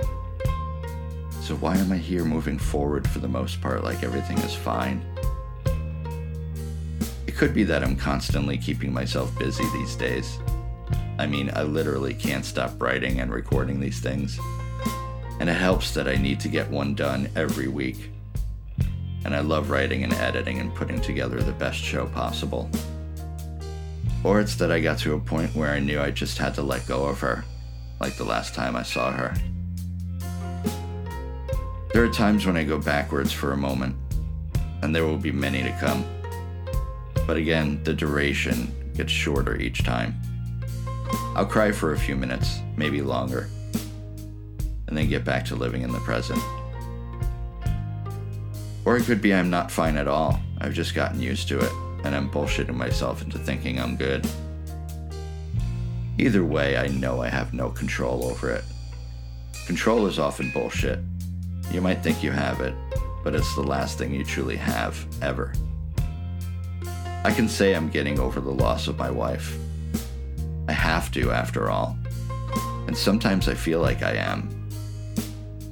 So 1.41 1.55
why 1.55 1.77
am 1.77 1.91
I 1.91 1.97
here 1.97 2.25
moving 2.25 2.59
forward 2.59 3.07
for 3.07 3.19
the 3.19 3.27
most 3.27 3.61
part 3.61 3.83
like 3.83 4.03
everything 4.03 4.37
is 4.39 4.53
fine? 4.53 5.01
It 7.25 7.35
could 7.35 7.53
be 7.53 7.63
that 7.63 7.83
I'm 7.83 7.95
constantly 7.95 8.57
keeping 8.57 8.91
myself 8.91 9.37
busy 9.37 9.63
these 9.73 9.95
days. 9.95 10.39
I 11.19 11.25
mean, 11.25 11.51
I 11.55 11.63
literally 11.63 12.13
can't 12.13 12.45
stop 12.45 12.79
writing 12.81 13.19
and 13.19 13.31
recording 13.31 13.79
these 13.79 13.99
things. 13.99 14.39
And 15.39 15.49
it 15.49 15.53
helps 15.53 15.93
that 15.93 16.07
I 16.07 16.15
need 16.15 16.39
to 16.41 16.49
get 16.49 16.69
one 16.69 16.95
done 16.95 17.29
every 17.35 17.67
week 17.67 18.11
and 19.27 19.35
I 19.35 19.41
love 19.41 19.69
writing 19.69 20.05
and 20.05 20.13
editing 20.13 20.59
and 20.59 20.73
putting 20.73 21.01
together 21.01 21.41
the 21.41 21.51
best 21.51 21.79
show 21.79 22.05
possible. 22.05 22.69
Or 24.23 24.39
it's 24.39 24.55
that 24.55 24.71
I 24.71 24.79
got 24.79 24.99
to 24.99 25.15
a 25.15 25.19
point 25.19 25.53
where 25.53 25.71
I 25.71 25.79
knew 25.79 25.99
I 25.99 26.11
just 26.11 26.37
had 26.37 26.53
to 26.55 26.61
let 26.61 26.87
go 26.87 27.05
of 27.05 27.19
her, 27.19 27.43
like 27.99 28.15
the 28.15 28.23
last 28.23 28.55
time 28.55 28.77
I 28.77 28.83
saw 28.83 29.11
her. 29.11 29.33
There 31.91 32.05
are 32.05 32.09
times 32.09 32.45
when 32.45 32.55
I 32.55 32.63
go 32.63 32.77
backwards 32.77 33.33
for 33.33 33.51
a 33.51 33.57
moment, 33.57 33.97
and 34.81 34.95
there 34.95 35.05
will 35.05 35.17
be 35.17 35.33
many 35.33 35.61
to 35.61 35.71
come. 35.77 36.05
But 37.25 37.35
again, 37.35 37.83
the 37.83 37.93
duration 37.93 38.93
gets 38.95 39.11
shorter 39.11 39.57
each 39.57 39.83
time. 39.83 40.15
I'll 41.35 41.45
cry 41.45 41.73
for 41.73 41.91
a 41.91 41.99
few 41.99 42.15
minutes, 42.15 42.61
maybe 42.77 43.01
longer, 43.01 43.49
and 44.87 44.97
then 44.97 45.09
get 45.09 45.23
back 45.23 45.45
to 45.45 45.55
living 45.55 45.81
in 45.81 45.91
the 45.91 45.99
present. 45.99 46.41
Or 48.85 48.95
it 48.97 49.03
could 49.03 49.21
be 49.21 49.33
I'm 49.33 49.49
not 49.49 49.69
fine 49.69 49.97
at 49.97 50.07
all. 50.07 50.39
I've 50.59 50.73
just 50.73 50.95
gotten 50.95 51.19
used 51.19 51.47
to 51.49 51.59
it, 51.59 51.71
and 52.05 52.15
I'm 52.15 52.29
bullshitting 52.29 52.75
myself 52.75 53.21
into 53.21 53.37
thinking 53.37 53.79
I'm 53.79 53.97
good. 53.97 54.25
Either 56.17 56.43
way, 56.43 56.77
I 56.77 56.87
know 56.87 57.21
I 57.21 57.29
have 57.29 57.53
no 57.53 57.69
control 57.69 58.23
over 58.23 58.49
it. 58.49 58.63
Control 59.65 60.07
is 60.07 60.17
often 60.17 60.51
bullshit. 60.51 60.99
You 61.71 61.81
might 61.81 62.01
think 62.01 62.23
you 62.23 62.31
have 62.31 62.61
it, 62.61 62.73
but 63.23 63.35
it's 63.35 63.53
the 63.55 63.61
last 63.61 63.97
thing 63.97 64.13
you 64.13 64.23
truly 64.23 64.55
have, 64.55 65.05
ever. 65.21 65.53
I 67.25 67.31
can 67.31 67.49
say 67.49 67.75
I'm 67.75 67.89
getting 67.89 68.19
over 68.19 68.39
the 68.39 68.49
loss 68.49 68.87
of 68.87 68.97
my 68.97 69.11
wife. 69.11 69.57
I 70.69 70.71
have 70.71 71.11
to, 71.11 71.31
after 71.31 71.69
all. 71.69 71.97
And 72.87 72.97
sometimes 72.97 73.49
I 73.49 73.53
feel 73.53 73.81
like 73.81 74.01
I 74.01 74.13
am. 74.13 74.56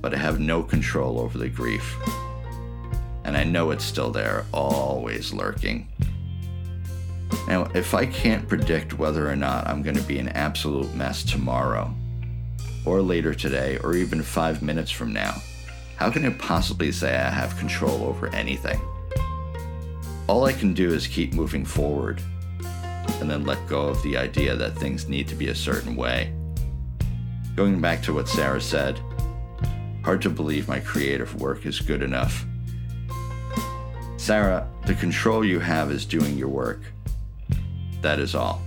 But 0.06 0.13
I 0.13 0.18
have 0.18 0.39
no 0.39 0.62
control 0.62 1.20
over 1.20 1.39
the 1.39 1.50
grief 1.50 1.98
and 3.24 3.36
I 3.36 3.44
know 3.44 3.72
it's 3.72 3.84
still 3.84 4.12
there, 4.12 4.46
always 4.54 5.34
lurking. 5.34 5.88
Now, 7.48 7.72
if 7.74 7.96
I 7.96 8.06
can't 8.06 8.48
predict 8.48 9.00
whether 9.00 9.28
or 9.28 9.36
not 9.36 9.65
I'm 9.65 9.82
going 9.82 9.96
to 9.96 10.04
be 10.04 10.20
an 10.20 10.30
absolute 10.30 10.94
mess 10.94 11.24
tomorrow, 11.24 11.91
or 12.86 13.02
later 13.02 13.34
today, 13.34 13.80
or 13.80 13.96
even 13.96 14.22
five 14.22 14.62
minutes 14.62 14.91
from 14.91 15.12
now, 15.12 15.41
how 15.96 16.12
can 16.12 16.24
I 16.24 16.30
possibly 16.34 16.91
say 16.91 17.15
I 17.15 17.32
have 17.32 17.58
control 17.58 18.04
over 18.04 18.28
anything? 18.28 18.80
All 20.28 20.46
I 20.46 20.54
can 20.54 20.76
do 20.76 20.94
is 20.94 21.08
keep 21.08 21.34
moving 21.34 21.65
forward, 21.65 22.22
and 23.20 23.28
then 23.28 23.44
let 23.44 23.68
go 23.68 23.88
of 23.88 24.04
the 24.04 24.18
idea 24.18 24.56
that 24.56 24.78
things 24.78 25.10
need 25.10 25.28
to 25.30 25.36
be 25.36 25.48
a 25.48 25.56
certain 25.56 25.96
way. 25.96 26.32
Going 27.56 27.82
back 27.82 28.04
to 28.04 28.13
what 28.13 28.30
Sarah 28.30 28.62
said, 28.62 29.00
hard 30.06 30.22
to 30.22 30.30
believe 30.30 30.68
my 30.68 30.80
creative 30.80 31.34
work 31.41 31.65
is 31.65 31.80
good 31.80 32.04
enough. 32.04 32.46
Sarah, 34.18 34.70
the 34.86 34.94
control 34.94 35.44
you 35.44 35.60
have 35.60 35.89
is 35.89 36.06
doing 36.06 36.38
your 36.38 36.48
work. 36.48 36.80
That 38.04 38.20
is 38.20 38.36
all. 38.36 38.62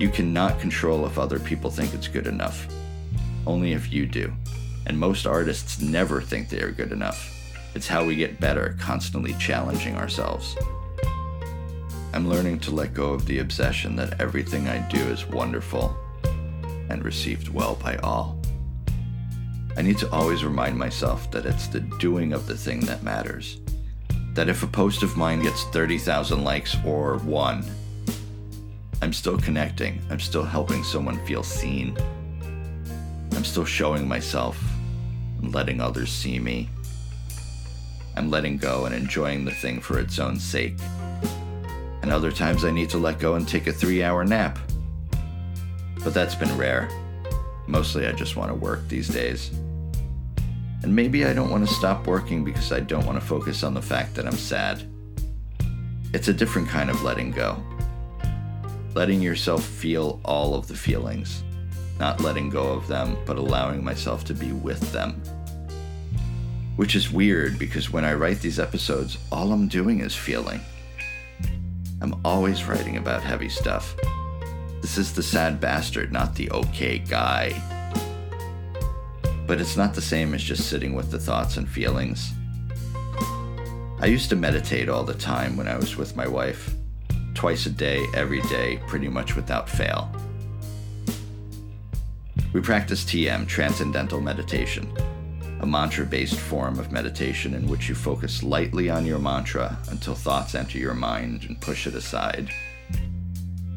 You 0.00 0.08
cannot 0.08 0.58
control 0.58 1.06
if 1.06 1.16
other 1.16 1.38
people 1.38 1.70
think 1.70 1.94
it's 1.94 2.08
good 2.08 2.26
enough, 2.26 2.66
only 3.46 3.72
if 3.72 3.92
you 3.92 4.04
do. 4.04 4.32
And 4.86 4.98
most 4.98 5.28
artists 5.28 5.80
never 5.80 6.20
think 6.20 6.48
they 6.48 6.60
are 6.60 6.72
good 6.72 6.90
enough. 6.90 7.54
It's 7.76 7.86
how 7.86 8.04
we 8.04 8.16
get 8.16 8.40
better, 8.40 8.76
constantly 8.80 9.34
challenging 9.34 9.94
ourselves. 9.94 10.56
I'm 12.12 12.28
learning 12.28 12.58
to 12.60 12.72
let 12.72 12.94
go 12.94 13.12
of 13.12 13.26
the 13.26 13.38
obsession 13.38 13.94
that 13.94 14.20
everything 14.20 14.66
I 14.66 14.78
do 14.88 14.98
is 14.98 15.24
wonderful 15.24 15.96
and 16.90 17.04
received 17.04 17.48
well 17.48 17.76
by 17.76 17.94
all. 17.98 18.41
I 19.76 19.82
need 19.82 19.98
to 19.98 20.10
always 20.12 20.44
remind 20.44 20.78
myself 20.78 21.30
that 21.30 21.46
it's 21.46 21.66
the 21.66 21.80
doing 21.80 22.32
of 22.32 22.46
the 22.46 22.56
thing 22.56 22.80
that 22.80 23.02
matters. 23.02 23.60
That 24.34 24.48
if 24.48 24.62
a 24.62 24.66
post 24.66 25.02
of 25.02 25.16
mine 25.16 25.42
gets 25.42 25.64
30,000 25.64 26.44
likes 26.44 26.76
or 26.84 27.18
one, 27.18 27.64
I'm 29.00 29.12
still 29.12 29.38
connecting. 29.38 30.00
I'm 30.10 30.20
still 30.20 30.44
helping 30.44 30.84
someone 30.84 31.24
feel 31.26 31.42
seen. 31.42 31.96
I'm 33.32 33.44
still 33.44 33.64
showing 33.64 34.06
myself 34.06 34.62
and 35.40 35.54
letting 35.54 35.80
others 35.80 36.12
see 36.12 36.38
me. 36.38 36.68
I'm 38.14 38.30
letting 38.30 38.58
go 38.58 38.84
and 38.84 38.94
enjoying 38.94 39.44
the 39.44 39.50
thing 39.50 39.80
for 39.80 39.98
its 39.98 40.18
own 40.18 40.38
sake. 40.38 40.76
And 42.02 42.12
other 42.12 42.30
times 42.30 42.64
I 42.64 42.70
need 42.70 42.90
to 42.90 42.98
let 42.98 43.18
go 43.18 43.34
and 43.34 43.48
take 43.48 43.66
a 43.66 43.72
three 43.72 44.02
hour 44.02 44.24
nap. 44.24 44.58
But 46.04 46.14
that's 46.14 46.34
been 46.34 46.56
rare. 46.58 46.88
Mostly 47.72 48.06
I 48.06 48.12
just 48.12 48.36
want 48.36 48.50
to 48.50 48.54
work 48.54 48.86
these 48.86 49.08
days. 49.08 49.50
And 50.82 50.94
maybe 50.94 51.24
I 51.24 51.32
don't 51.32 51.50
want 51.50 51.66
to 51.66 51.74
stop 51.74 52.06
working 52.06 52.44
because 52.44 52.70
I 52.70 52.80
don't 52.80 53.06
want 53.06 53.18
to 53.18 53.26
focus 53.26 53.62
on 53.62 53.72
the 53.72 53.80
fact 53.80 54.14
that 54.16 54.26
I'm 54.26 54.36
sad. 54.36 54.82
It's 56.12 56.28
a 56.28 56.34
different 56.34 56.68
kind 56.68 56.90
of 56.90 57.02
letting 57.02 57.30
go 57.30 57.56
letting 58.94 59.22
yourself 59.22 59.64
feel 59.64 60.20
all 60.22 60.54
of 60.54 60.68
the 60.68 60.76
feelings, 60.76 61.44
not 61.98 62.20
letting 62.20 62.50
go 62.50 62.72
of 62.72 62.86
them, 62.88 63.16
but 63.24 63.38
allowing 63.38 63.82
myself 63.82 64.22
to 64.24 64.34
be 64.34 64.52
with 64.52 64.92
them. 64.92 65.22
Which 66.76 66.94
is 66.94 67.10
weird 67.10 67.58
because 67.58 67.90
when 67.90 68.04
I 68.04 68.12
write 68.12 68.40
these 68.40 68.60
episodes, 68.60 69.16
all 69.30 69.50
I'm 69.50 69.66
doing 69.66 70.00
is 70.00 70.14
feeling. 70.14 70.60
I'm 72.02 72.20
always 72.22 72.64
writing 72.64 72.98
about 72.98 73.22
heavy 73.22 73.48
stuff. 73.48 73.96
This 74.82 74.98
is 74.98 75.12
the 75.12 75.22
sad 75.22 75.60
bastard, 75.60 76.12
not 76.12 76.34
the 76.34 76.50
okay 76.50 76.98
guy. 76.98 77.52
But 79.46 79.60
it's 79.60 79.76
not 79.76 79.94
the 79.94 80.02
same 80.02 80.34
as 80.34 80.42
just 80.42 80.68
sitting 80.68 80.94
with 80.94 81.12
the 81.12 81.20
thoughts 81.20 81.56
and 81.56 81.68
feelings. 81.68 82.32
I 84.00 84.06
used 84.06 84.28
to 84.30 84.36
meditate 84.36 84.88
all 84.88 85.04
the 85.04 85.14
time 85.14 85.56
when 85.56 85.68
I 85.68 85.76
was 85.76 85.96
with 85.96 86.16
my 86.16 86.26
wife 86.26 86.74
twice 87.34 87.66
a 87.66 87.70
day, 87.70 88.04
every 88.14 88.40
day, 88.42 88.80
pretty 88.88 89.08
much 89.08 89.36
without 89.36 89.70
fail. 89.70 90.10
We 92.52 92.60
practice 92.60 93.04
TM, 93.04 93.46
Transcendental 93.46 94.20
Meditation, 94.20 94.92
a 95.60 95.66
mantra 95.66 96.04
based 96.04 96.38
form 96.38 96.80
of 96.80 96.90
meditation 96.90 97.54
in 97.54 97.68
which 97.68 97.88
you 97.88 97.94
focus 97.94 98.42
lightly 98.42 98.90
on 98.90 99.06
your 99.06 99.20
mantra 99.20 99.78
until 99.90 100.16
thoughts 100.16 100.56
enter 100.56 100.78
your 100.78 100.94
mind 100.94 101.44
and 101.44 101.60
push 101.60 101.86
it 101.86 101.94
aside. 101.94 102.50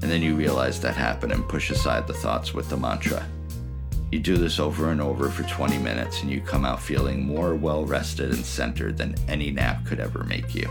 And 0.01 0.12
then 0.12 0.21
you 0.21 0.36
realize 0.36 0.79
that 0.81 0.95
happened 0.95 1.31
and 1.31 1.47
push 1.47 1.71
aside 1.71 2.08
the 2.08 2.13
thoughts 2.13 2.53
with 2.53 2.69
the 2.69 2.77
mantra. 2.77 3.25
You 4.12 4.19
do 4.19 4.38
this 4.38 4.60
over 4.60 4.91
and 4.91 5.01
over 5.01 5.29
for 5.29 5.43
20 5.43 5.77
minutes 5.79 6.21
and 6.21 6.31
you 6.31 6.39
come 6.39 6.63
out 6.63 6.81
feeling 6.81 7.25
more 7.25 7.55
well 7.55 7.86
rested 7.86 8.31
and 8.31 8.45
centered 8.45 8.97
than 8.97 9.15
any 9.27 9.51
nap 9.51 9.86
could 9.86 9.99
ever 9.99 10.23
make 10.23 10.53
you. 10.55 10.69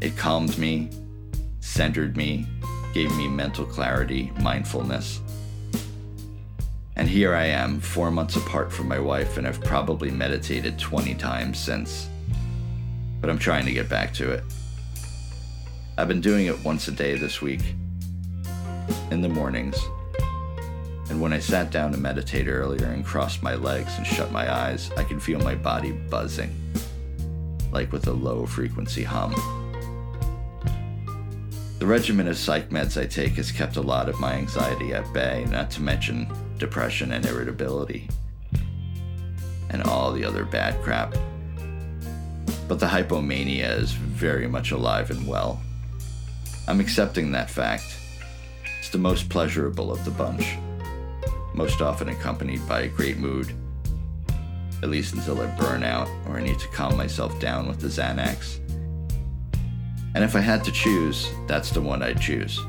It 0.00 0.16
calmed 0.16 0.58
me, 0.58 0.90
centered 1.60 2.16
me, 2.16 2.46
gave 2.94 3.14
me 3.16 3.28
mental 3.28 3.64
clarity, 3.64 4.32
mindfulness. 4.40 5.20
And 6.96 7.08
here 7.08 7.34
I 7.34 7.44
am, 7.44 7.80
four 7.80 8.10
months 8.10 8.36
apart 8.36 8.72
from 8.72 8.88
my 8.88 8.98
wife, 8.98 9.38
and 9.38 9.46
I've 9.46 9.60
probably 9.60 10.10
meditated 10.10 10.78
20 10.78 11.14
times 11.14 11.58
since. 11.58 12.08
But 13.20 13.30
I'm 13.30 13.38
trying 13.38 13.66
to 13.66 13.72
get 13.72 13.88
back 13.88 14.12
to 14.14 14.30
it. 14.32 14.42
I've 15.98 16.06
been 16.06 16.20
doing 16.20 16.46
it 16.46 16.64
once 16.64 16.86
a 16.86 16.92
day 16.92 17.16
this 17.16 17.42
week, 17.42 17.74
in 19.10 19.20
the 19.20 19.28
mornings. 19.28 19.76
And 21.10 21.20
when 21.20 21.32
I 21.32 21.40
sat 21.40 21.72
down 21.72 21.90
to 21.90 21.98
meditate 21.98 22.46
earlier 22.46 22.86
and 22.86 23.04
crossed 23.04 23.42
my 23.42 23.56
legs 23.56 23.92
and 23.96 24.06
shut 24.06 24.30
my 24.30 24.48
eyes, 24.48 24.92
I 24.96 25.02
could 25.02 25.20
feel 25.20 25.40
my 25.40 25.56
body 25.56 25.90
buzzing, 25.90 26.54
like 27.72 27.90
with 27.90 28.06
a 28.06 28.12
low 28.12 28.46
frequency 28.46 29.02
hum. 29.02 29.32
The 31.80 31.86
regimen 31.86 32.28
of 32.28 32.38
psych 32.38 32.70
meds 32.70 33.00
I 33.00 33.06
take 33.06 33.32
has 33.32 33.50
kept 33.50 33.74
a 33.74 33.82
lot 33.82 34.08
of 34.08 34.20
my 34.20 34.34
anxiety 34.34 34.94
at 34.94 35.12
bay, 35.12 35.46
not 35.50 35.68
to 35.72 35.82
mention 35.82 36.32
depression 36.58 37.10
and 37.10 37.26
irritability, 37.26 38.08
and 39.70 39.82
all 39.82 40.12
the 40.12 40.24
other 40.24 40.44
bad 40.44 40.80
crap. 40.84 41.16
But 42.68 42.78
the 42.78 42.86
hypomania 42.86 43.76
is 43.76 43.90
very 43.90 44.46
much 44.46 44.70
alive 44.70 45.10
and 45.10 45.26
well. 45.26 45.60
I'm 46.68 46.80
accepting 46.80 47.32
that 47.32 47.48
fact. 47.48 47.96
It's 48.78 48.90
the 48.90 48.98
most 48.98 49.30
pleasurable 49.30 49.90
of 49.90 50.04
the 50.04 50.10
bunch, 50.10 50.58
most 51.54 51.80
often 51.80 52.10
accompanied 52.10 52.68
by 52.68 52.82
a 52.82 52.88
great 52.88 53.16
mood. 53.16 53.54
At 54.82 54.90
least 54.90 55.14
until 55.14 55.40
I 55.40 55.46
burn 55.56 55.82
out 55.82 56.08
or 56.28 56.36
I 56.36 56.42
need 56.42 56.58
to 56.58 56.68
calm 56.68 56.94
myself 56.94 57.40
down 57.40 57.68
with 57.68 57.80
the 57.80 57.88
Xanax. 57.88 58.58
And 60.14 60.22
if 60.22 60.36
I 60.36 60.40
had 60.40 60.62
to 60.64 60.70
choose, 60.70 61.26
that's 61.46 61.70
the 61.70 61.80
one 61.80 62.02
I'd 62.02 62.20
choose. 62.20 62.60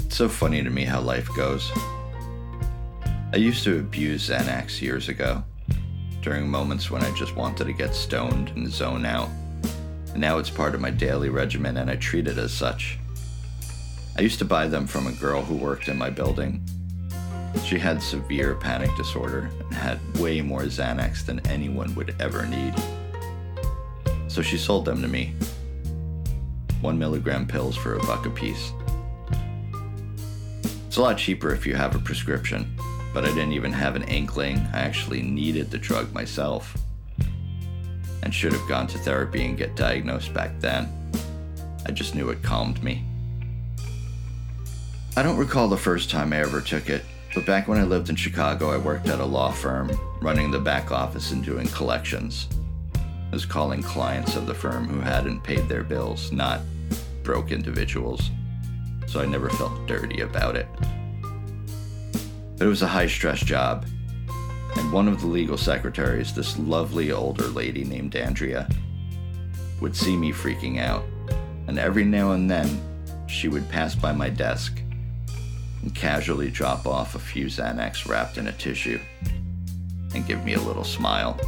It's 0.00 0.16
so 0.16 0.28
funny 0.28 0.60
to 0.60 0.70
me 0.70 0.82
how 0.82 1.00
life 1.00 1.28
goes. 1.36 1.70
I 3.32 3.36
used 3.36 3.62
to 3.62 3.78
abuse 3.78 4.28
Xanax 4.28 4.82
years 4.82 5.08
ago, 5.08 5.44
during 6.20 6.50
moments 6.50 6.90
when 6.90 7.04
I 7.04 7.14
just 7.14 7.36
wanted 7.36 7.66
to 7.66 7.72
get 7.72 7.94
stoned 7.94 8.48
and 8.56 8.68
zone 8.68 9.06
out. 9.06 9.28
Now 10.16 10.38
it's 10.38 10.50
part 10.50 10.74
of 10.74 10.80
my 10.80 10.90
daily 10.90 11.28
regimen 11.28 11.76
and 11.76 11.90
I 11.90 11.96
treat 11.96 12.28
it 12.28 12.38
as 12.38 12.52
such. 12.52 12.98
I 14.16 14.22
used 14.22 14.38
to 14.38 14.44
buy 14.44 14.68
them 14.68 14.86
from 14.86 15.08
a 15.08 15.12
girl 15.12 15.42
who 15.42 15.56
worked 15.56 15.88
in 15.88 15.98
my 15.98 16.08
building. 16.08 16.62
She 17.64 17.78
had 17.78 18.00
severe 18.00 18.54
panic 18.54 18.90
disorder 18.96 19.50
and 19.58 19.74
had 19.74 19.98
way 20.18 20.40
more 20.40 20.62
Xanax 20.62 21.26
than 21.26 21.44
anyone 21.48 21.94
would 21.96 22.14
ever 22.20 22.46
need. 22.46 22.74
So 24.28 24.40
she 24.40 24.56
sold 24.56 24.84
them 24.84 25.02
to 25.02 25.08
me 25.08 25.34
one 26.80 26.98
milligram 26.98 27.46
pills 27.46 27.76
for 27.76 27.94
a 27.94 28.00
buck 28.00 28.26
a 28.26 28.30
piece. 28.30 28.72
It's 30.86 30.98
a 30.98 31.02
lot 31.02 31.16
cheaper 31.16 31.52
if 31.52 31.66
you 31.66 31.74
have 31.74 31.96
a 31.96 31.98
prescription, 31.98 32.76
but 33.14 33.24
I 33.24 33.28
didn't 33.28 33.52
even 33.52 33.72
have 33.72 33.96
an 33.96 34.04
inkling 34.04 34.58
I 34.72 34.80
actually 34.80 35.22
needed 35.22 35.70
the 35.70 35.78
drug 35.78 36.12
myself. 36.12 36.76
And 38.24 38.32
should 38.32 38.54
have 38.54 38.66
gone 38.66 38.86
to 38.86 38.98
therapy 38.98 39.44
and 39.44 39.56
get 39.56 39.76
diagnosed 39.76 40.32
back 40.32 40.58
then. 40.58 40.88
I 41.86 41.92
just 41.92 42.14
knew 42.14 42.30
it 42.30 42.42
calmed 42.42 42.82
me. 42.82 43.04
I 45.14 45.22
don't 45.22 45.36
recall 45.36 45.68
the 45.68 45.76
first 45.76 46.10
time 46.10 46.32
I 46.32 46.40
ever 46.40 46.62
took 46.62 46.88
it, 46.88 47.04
but 47.34 47.44
back 47.44 47.68
when 47.68 47.78
I 47.78 47.84
lived 47.84 48.08
in 48.08 48.16
Chicago, 48.16 48.70
I 48.70 48.78
worked 48.78 49.08
at 49.08 49.20
a 49.20 49.24
law 49.24 49.52
firm, 49.52 49.90
running 50.22 50.50
the 50.50 50.58
back 50.58 50.90
office 50.90 51.32
and 51.32 51.44
doing 51.44 51.66
collections. 51.68 52.48
I 52.96 53.30
was 53.30 53.44
calling 53.44 53.82
clients 53.82 54.36
of 54.36 54.46
the 54.46 54.54
firm 54.54 54.88
who 54.88 55.00
hadn't 55.00 55.44
paid 55.44 55.68
their 55.68 55.84
bills, 55.84 56.32
not 56.32 56.60
broke 57.22 57.52
individuals, 57.52 58.30
so 59.06 59.20
I 59.20 59.26
never 59.26 59.50
felt 59.50 59.86
dirty 59.86 60.22
about 60.22 60.56
it. 60.56 60.66
But 62.56 62.66
it 62.66 62.70
was 62.70 62.82
a 62.82 62.88
high 62.88 63.08
stress 63.08 63.40
job, 63.40 63.84
and 64.76 64.92
one 64.92 65.08
of 65.08 65.20
the 65.20 65.26
legal 65.26 65.56
secretaries, 65.56 66.34
this 66.34 66.58
lovely 66.58 67.12
older 67.12 67.46
lady 67.48 67.84
named 67.84 68.16
Andrea, 68.16 68.68
would 69.80 69.96
see 69.96 70.16
me 70.16 70.32
freaking 70.32 70.80
out, 70.80 71.04
and 71.66 71.78
every 71.78 72.04
now 72.04 72.32
and 72.32 72.50
then 72.50 72.80
she 73.28 73.48
would 73.48 73.68
pass 73.68 73.94
by 73.94 74.12
my 74.12 74.28
desk 74.28 74.80
and 75.82 75.94
casually 75.94 76.50
drop 76.50 76.86
off 76.86 77.14
a 77.14 77.18
few 77.18 77.46
Xanax 77.46 78.08
wrapped 78.08 78.38
in 78.38 78.46
a 78.46 78.52
tissue 78.52 78.98
and 80.14 80.26
give 80.26 80.44
me 80.44 80.54
a 80.54 80.60
little 80.60 80.84
smile. 80.84 81.38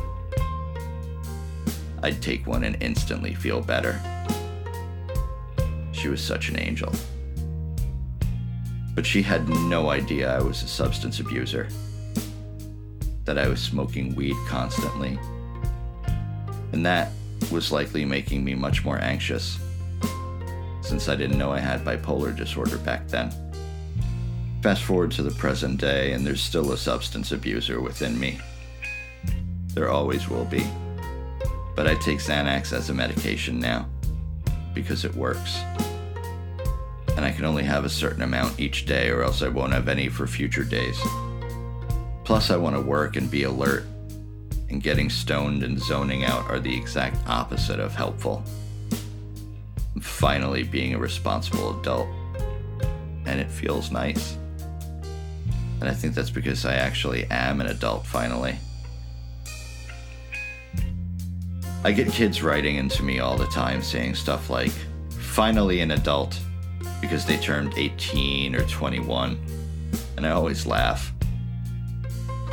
I'd 2.03 2.21
take 2.21 2.47
one 2.47 2.65
and 2.65 2.77
instantly 2.81 3.35
feel 3.35 3.61
better. 3.61 4.01
She 5.93 6.09
was 6.09 6.21
such 6.21 6.51
an 6.51 6.59
angel. 6.59 6.93
But 8.95 9.07
she 9.07 9.23
had 9.23 9.49
no 9.49 9.91
idea 9.91 10.37
I 10.37 10.43
was 10.43 10.63
a 10.63 10.69
substance 10.69 11.21
abuser, 11.21 11.69
that 13.27 13.39
I 13.39 13.49
was 13.49 13.61
smoking 13.61 14.15
weed 14.15 14.37
constantly. 14.47 15.19
And 16.73 16.87
that 16.87 17.11
was 17.53 17.71
likely 17.71 18.05
making 18.05 18.45
me 18.45 18.55
much 18.55 18.85
more 18.85 18.99
anxious, 18.99 19.59
since 20.81 21.09
I 21.09 21.17
didn't 21.17 21.39
know 21.39 21.53
I 21.53 21.61
had 21.61 21.85
bipolar 21.85 22.35
disorder 22.35 22.79
back 22.79 23.07
then. 23.09 23.33
Fast 24.63 24.83
forward 24.85 25.11
to 25.13 25.23
the 25.23 25.33
present 25.33 25.81
day, 25.81 26.13
and 26.13 26.27
there's 26.27 26.41
still 26.41 26.73
a 26.73 26.79
substance 26.79 27.33
abuser 27.33 27.81
within 27.81 28.19
me. 28.19 28.41
There 29.75 29.91
always 29.91 30.29
will 30.29 30.45
be. 30.45 30.67
But 31.75 31.87
I 31.87 31.95
take 31.97 32.21
Xanax 32.21 32.73
as 32.73 32.89
a 32.89 32.95
medication 32.95 33.61
now 33.61 33.87
because 34.73 35.05
it 35.05 35.15
works. 35.15 35.59
And 37.17 37.25
I 37.25 37.33
can 37.33 37.45
only 37.45 37.65
have 37.65 37.85
a 37.85 37.91
certain 37.91 38.23
amount 38.23 38.59
each 38.59 38.87
day, 38.87 39.11
or 39.11 39.23
else 39.23 39.43
I 39.43 39.49
won't 39.49 39.73
have 39.73 39.89
any 39.89 40.09
for 40.09 40.27
future 40.27 40.65
days. 40.65 40.99
Plus, 42.27 42.51
I 42.51 42.57
want 42.57 42.75
to 42.75 42.83
work 42.83 43.15
and 43.15 43.31
be 43.31 43.45
alert, 43.45 43.85
and 44.69 44.83
getting 44.83 45.09
stoned 45.09 45.63
and 45.63 45.79
zoning 45.79 46.25
out 46.25 46.51
are 46.51 46.59
the 46.59 46.77
exact 46.77 47.17
opposite 47.29 47.79
of 47.79 47.95
helpful. 47.95 48.43
I'm 49.95 50.01
finally 50.01 50.65
being 50.65 50.93
a 50.93 50.99
responsible 50.99 51.79
adult, 51.79 52.09
and 53.27 53.39
it 53.39 53.49
feels 53.49 53.93
nice. 53.93 54.37
And 55.81 55.89
I 55.89 55.95
think 55.95 56.15
that's 56.17 56.31
because 56.31 56.67
I 56.67 56.75
actually 56.75 57.27
am 57.31 57.61
an 57.61 57.69
adult 57.69 58.05
finally. 58.05 58.59
I 61.85 61.93
get 61.93 62.11
kids 62.11 62.43
writing 62.43 62.75
into 62.75 63.05
me 63.05 63.21
all 63.21 63.37
the 63.37 63.47
time 63.47 63.81
saying 63.83 64.17
stuff 64.17 64.51
like, 64.51 64.73
finally 65.11 65.81
an 65.81 65.93
adult, 65.93 66.41
because 67.01 67.25
they 67.25 67.37
turned 67.37 67.75
18 67.77 68.57
or 68.57 68.65
21. 68.67 69.39
And 70.17 70.27
I 70.27 70.31
always 70.31 70.67
laugh. 70.67 71.13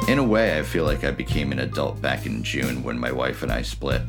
In 0.07 0.19
a 0.19 0.23
way, 0.23 0.59
I 0.59 0.63
feel 0.63 0.83
like 0.83 1.05
I 1.05 1.11
became 1.11 1.53
an 1.53 1.59
adult 1.59 2.01
back 2.01 2.25
in 2.25 2.43
June 2.43 2.83
when 2.83 2.99
my 2.99 3.11
wife 3.11 3.41
and 3.41 3.51
I 3.51 3.61
split. 3.61 4.01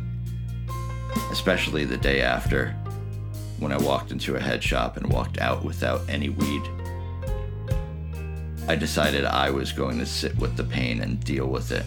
Especially 1.31 1.85
the 1.85 1.97
day 1.97 2.21
after, 2.21 2.75
when 3.61 3.71
I 3.71 3.79
walked 3.79 4.11
into 4.11 4.35
a 4.35 4.41
head 4.41 4.63
shop 4.63 4.97
and 4.97 5.13
walked 5.13 5.39
out 5.39 5.65
without 5.65 6.03
any 6.09 6.31
weed. 6.31 6.63
I 8.67 8.75
decided 8.75 9.25
I 9.25 9.51
was 9.51 9.71
going 9.71 9.99
to 10.01 10.07
sit 10.07 10.37
with 10.37 10.57
the 10.57 10.65
pain 10.65 11.01
and 11.01 11.23
deal 11.23 11.47
with 11.47 11.71
it, 11.71 11.87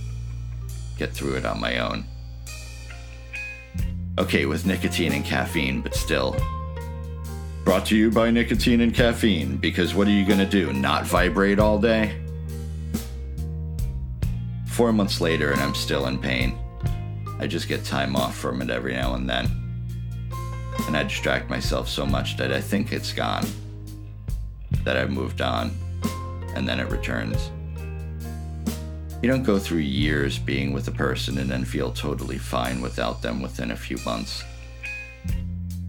get 0.98 1.12
through 1.12 1.36
it 1.36 1.46
on 1.46 1.60
my 1.60 1.80
own. 1.80 2.06
Okay, 4.18 4.46
with 4.46 4.66
nicotine 4.66 5.12
and 5.12 5.26
caffeine, 5.26 5.82
but 5.82 5.94
still. 5.94 6.34
Brought 7.66 7.86
to 7.88 7.98
you 7.98 8.10
by 8.10 8.32
nicotine 8.32 8.80
and 8.80 8.94
caffeine, 8.94 9.58
because 9.58 9.94
what 9.94 10.08
are 10.08 10.12
you 10.12 10.26
gonna 10.26 10.50
do? 10.50 10.72
Not 10.72 11.06
vibrate 11.06 11.60
all 11.60 11.78
day? 11.78 12.22
Four 14.78 14.94
months 14.94 15.20
later, 15.20 15.54
and 15.54 15.60
I'm 15.60 15.74
still 15.74 16.06
in 16.06 16.20
pain. 16.20 16.56
I 17.40 17.48
just 17.48 17.68
get 17.68 17.84
time 17.84 18.16
off 18.16 18.38
from 18.38 18.62
it 18.62 18.70
every 18.70 18.94
now 18.94 19.16
and 19.16 19.28
then. 19.28 19.50
And 20.86 20.96
I 20.96 21.02
distract 21.02 21.50
myself 21.50 21.90
so 21.90 22.06
much 22.06 22.38
that 22.38 22.54
I 22.54 22.62
think 22.62 22.92
it's 22.94 23.12
gone, 23.12 23.44
that 24.84 24.96
I've 24.96 25.10
moved 25.10 25.42
on 25.42 25.72
and 26.54 26.70
then 26.70 26.80
it 26.80 26.92
returns. 26.92 27.50
You 29.24 29.32
don't 29.32 29.42
go 29.42 29.58
through 29.58 29.80
years 29.80 30.38
being 30.38 30.74
with 30.74 30.88
a 30.90 30.92
person 30.92 31.40
and 31.40 31.50
then 31.50 31.66
feel 31.66 31.92
totally 31.92 32.38
fine 32.38 32.80
without 32.80 33.24
them 33.24 33.42
within 33.42 33.72
a 33.72 33.76
few 33.76 33.98
months. 34.06 34.44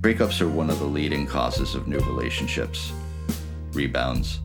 Breakups 0.00 0.40
are 0.40 0.48
one 0.48 0.70
of 0.70 0.78
the 0.78 0.86
leading 0.86 1.26
causes 1.26 1.74
of 1.74 1.88
new 1.88 1.98
relationships, 1.98 2.90
rebounds, 3.74 4.40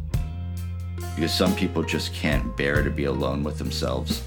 because 1.15 1.33
some 1.33 1.55
people 1.55 1.81
just 1.81 2.13
can't 2.13 2.57
bear 2.57 2.83
to 2.83 2.91
be 2.91 3.05
alone 3.05 3.41
with 3.41 3.57
themselves, 3.57 4.21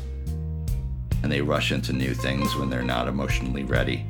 and 1.27 1.33
they 1.33 1.41
rush 1.41 1.73
into 1.73 1.93
new 1.93 2.15
things 2.15 2.55
when 2.55 2.71
they're 2.71 2.85
not 2.85 3.09
emotionally 3.09 3.65
ready. 3.65 4.07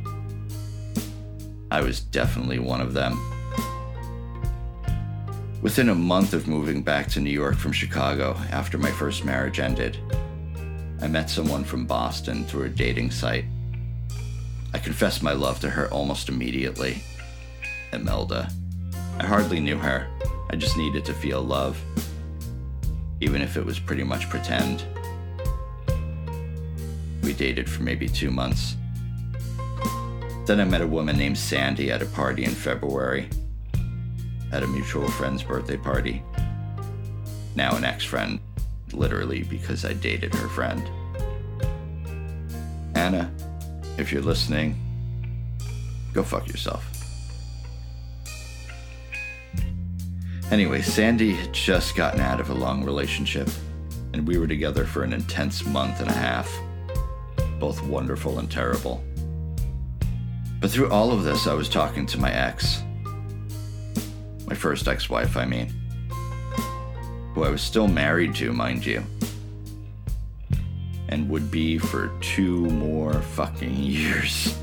I 1.71 1.81
was 1.81 1.99
definitely 1.99 2.59
one 2.59 2.83
of 2.83 2.93
them. 2.93 3.19
Within 5.63 5.89
a 5.89 5.95
month 5.95 6.35
of 6.35 6.47
moving 6.47 6.83
back 6.83 7.09
to 7.13 7.21
New 7.21 7.31
York 7.31 7.57
from 7.57 7.73
Chicago 7.73 8.37
after 8.51 8.77
my 8.77 8.91
first 8.91 9.25
marriage 9.25 9.61
ended, 9.61 9.97
I 11.01 11.07
met 11.07 11.31
someone 11.31 11.65
from 11.65 11.87
Boston 11.87 12.45
through 12.45 12.65
a 12.65 12.69
dating 12.69 13.11
site. 13.13 13.47
I 14.75 14.79
confessed 14.79 15.23
my 15.23 15.33
love 15.33 15.59
to 15.61 15.71
her 15.71 15.91
almost 15.91 16.29
immediately. 16.29 17.03
Imelda. 17.95 18.51
I 19.19 19.25
hardly 19.25 19.59
knew 19.59 19.79
her. 19.79 20.07
I 20.51 20.57
just 20.57 20.77
needed 20.77 21.07
to 21.07 21.15
feel 21.15 21.41
love, 21.41 21.83
even 23.23 23.41
if 23.41 23.57
it 23.57 23.65
was 23.65 23.79
pretty 23.79 24.05
much 24.05 24.29
pretend. 24.29 24.85
We 27.27 27.33
dated 27.33 27.69
for 27.69 27.83
maybe 27.83 28.09
two 28.09 28.31
months. 28.31 28.77
Then 30.47 30.61
I 30.61 30.65
met 30.65 30.81
a 30.81 30.87
woman 30.87 31.19
named 31.19 31.37
Sandy 31.37 31.91
at 31.91 32.01
a 32.01 32.07
party 32.07 32.45
in 32.45 32.53
February 32.53 33.29
at 34.53 34.63
a 34.63 34.67
mutual 34.69 35.09
friend's 35.09 35.43
birthday 35.43 35.77
party. 35.77 36.23
Now 37.57 37.75
an 37.75 37.85
ex 37.85 38.05
friend, 38.05 38.39
literally 38.93 39.43
because 39.43 39.85
I 39.85 39.95
dated 39.95 40.37
her 40.37 40.47
friend. 40.47 40.89
Anna, 42.95 43.29
if 43.99 44.13
you're 44.13 44.23
listening, 44.23 44.81
go 46.13 46.23
fuck 46.23 46.47
yourself. 46.47 46.89
Anyway, 50.53 50.81
Sandy 50.81 51.33
had 51.33 51.53
just 51.53 51.97
gotten 51.97 52.21
out 52.21 52.39
of 52.39 52.51
a 52.51 52.55
long 52.55 52.85
relationship, 52.85 53.49
and 54.13 54.29
we 54.29 54.39
were 54.39 54.47
together 54.47 54.85
for 54.85 55.03
an 55.03 55.13
intense 55.13 55.67
month 55.67 55.99
and 56.01 56.09
a 56.09 56.15
half, 56.15 56.49
both 57.59 57.83
wonderful 57.83 58.39
and 58.39 58.51
terrible. 58.51 59.03
But 60.61 60.71
through 60.71 60.91
all 60.91 61.13
of 61.13 61.25
this, 61.25 61.47
I 61.47 61.55
was 61.55 61.69
talking 61.69 62.07
to 62.07 62.19
my 62.19 62.33
ex, 62.33 62.83
my 64.47 64.55
first 64.55 64.89
ex 64.89 65.11
wife, 65.11 65.37
I 65.37 65.45
mean. 65.45 65.73
Who 67.35 67.45
I 67.45 67.51
was 67.51 67.61
still 67.61 67.89
married 67.89 68.35
to, 68.37 68.53
mind 68.53 68.85
you. 68.85 69.05
And 71.09 71.29
would 71.29 71.51
be 71.51 71.79
for 71.79 72.11
two 72.21 72.67
more 72.67 73.13
fucking 73.13 73.77
years. 73.83 74.59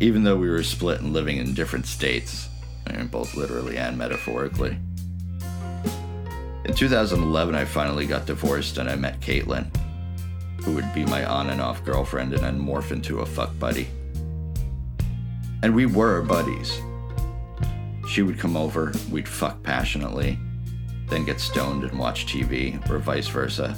Even 0.00 0.24
though 0.24 0.36
we 0.36 0.50
were 0.50 0.62
split 0.62 1.00
and 1.00 1.12
living 1.12 1.38
in 1.38 1.54
different 1.54 1.86
states, 1.86 2.48
both 3.14 3.36
literally 3.36 3.76
and 3.76 3.96
metaphorically. 3.96 4.76
In 6.64 6.74
2011, 6.74 7.54
I 7.54 7.64
finally 7.64 8.06
got 8.06 8.26
divorced 8.26 8.78
and 8.78 8.90
I 8.90 8.96
met 8.96 9.20
Caitlin, 9.20 9.66
who 10.64 10.72
would 10.72 10.92
be 10.94 11.04
my 11.04 11.24
on 11.24 11.50
and 11.50 11.60
off 11.60 11.84
girlfriend 11.84 12.32
and 12.32 12.42
then 12.42 12.58
morph 12.58 12.90
into 12.90 13.20
a 13.20 13.26
fuck 13.26 13.56
buddy. 13.58 13.86
And 15.62 15.74
we 15.74 15.86
were 15.86 16.22
buddies. 16.22 16.80
She 18.08 18.22
would 18.22 18.38
come 18.38 18.56
over, 18.56 18.92
we'd 19.10 19.28
fuck 19.28 19.62
passionately, 19.62 20.38
then 21.08 21.24
get 21.24 21.40
stoned 21.40 21.84
and 21.84 21.98
watch 21.98 22.26
TV, 22.26 22.78
or 22.90 22.98
vice 22.98 23.28
versa. 23.28 23.76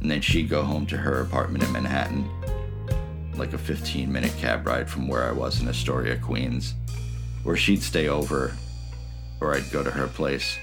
And 0.00 0.10
then 0.10 0.20
she'd 0.20 0.48
go 0.48 0.62
home 0.62 0.86
to 0.86 0.96
her 0.96 1.20
apartment 1.20 1.64
in 1.64 1.72
Manhattan, 1.72 2.28
like 3.36 3.52
a 3.52 3.58
15 3.58 4.10
minute 4.10 4.32
cab 4.38 4.66
ride 4.66 4.88
from 4.88 5.08
where 5.08 5.24
I 5.24 5.32
was 5.32 5.60
in 5.60 5.68
Astoria, 5.68 6.16
Queens, 6.18 6.74
where 7.42 7.56
she'd 7.56 7.82
stay 7.82 8.08
over, 8.08 8.54
or 9.40 9.54
I'd 9.54 9.70
go 9.70 9.82
to 9.82 9.90
her 9.90 10.06
place, 10.06 10.56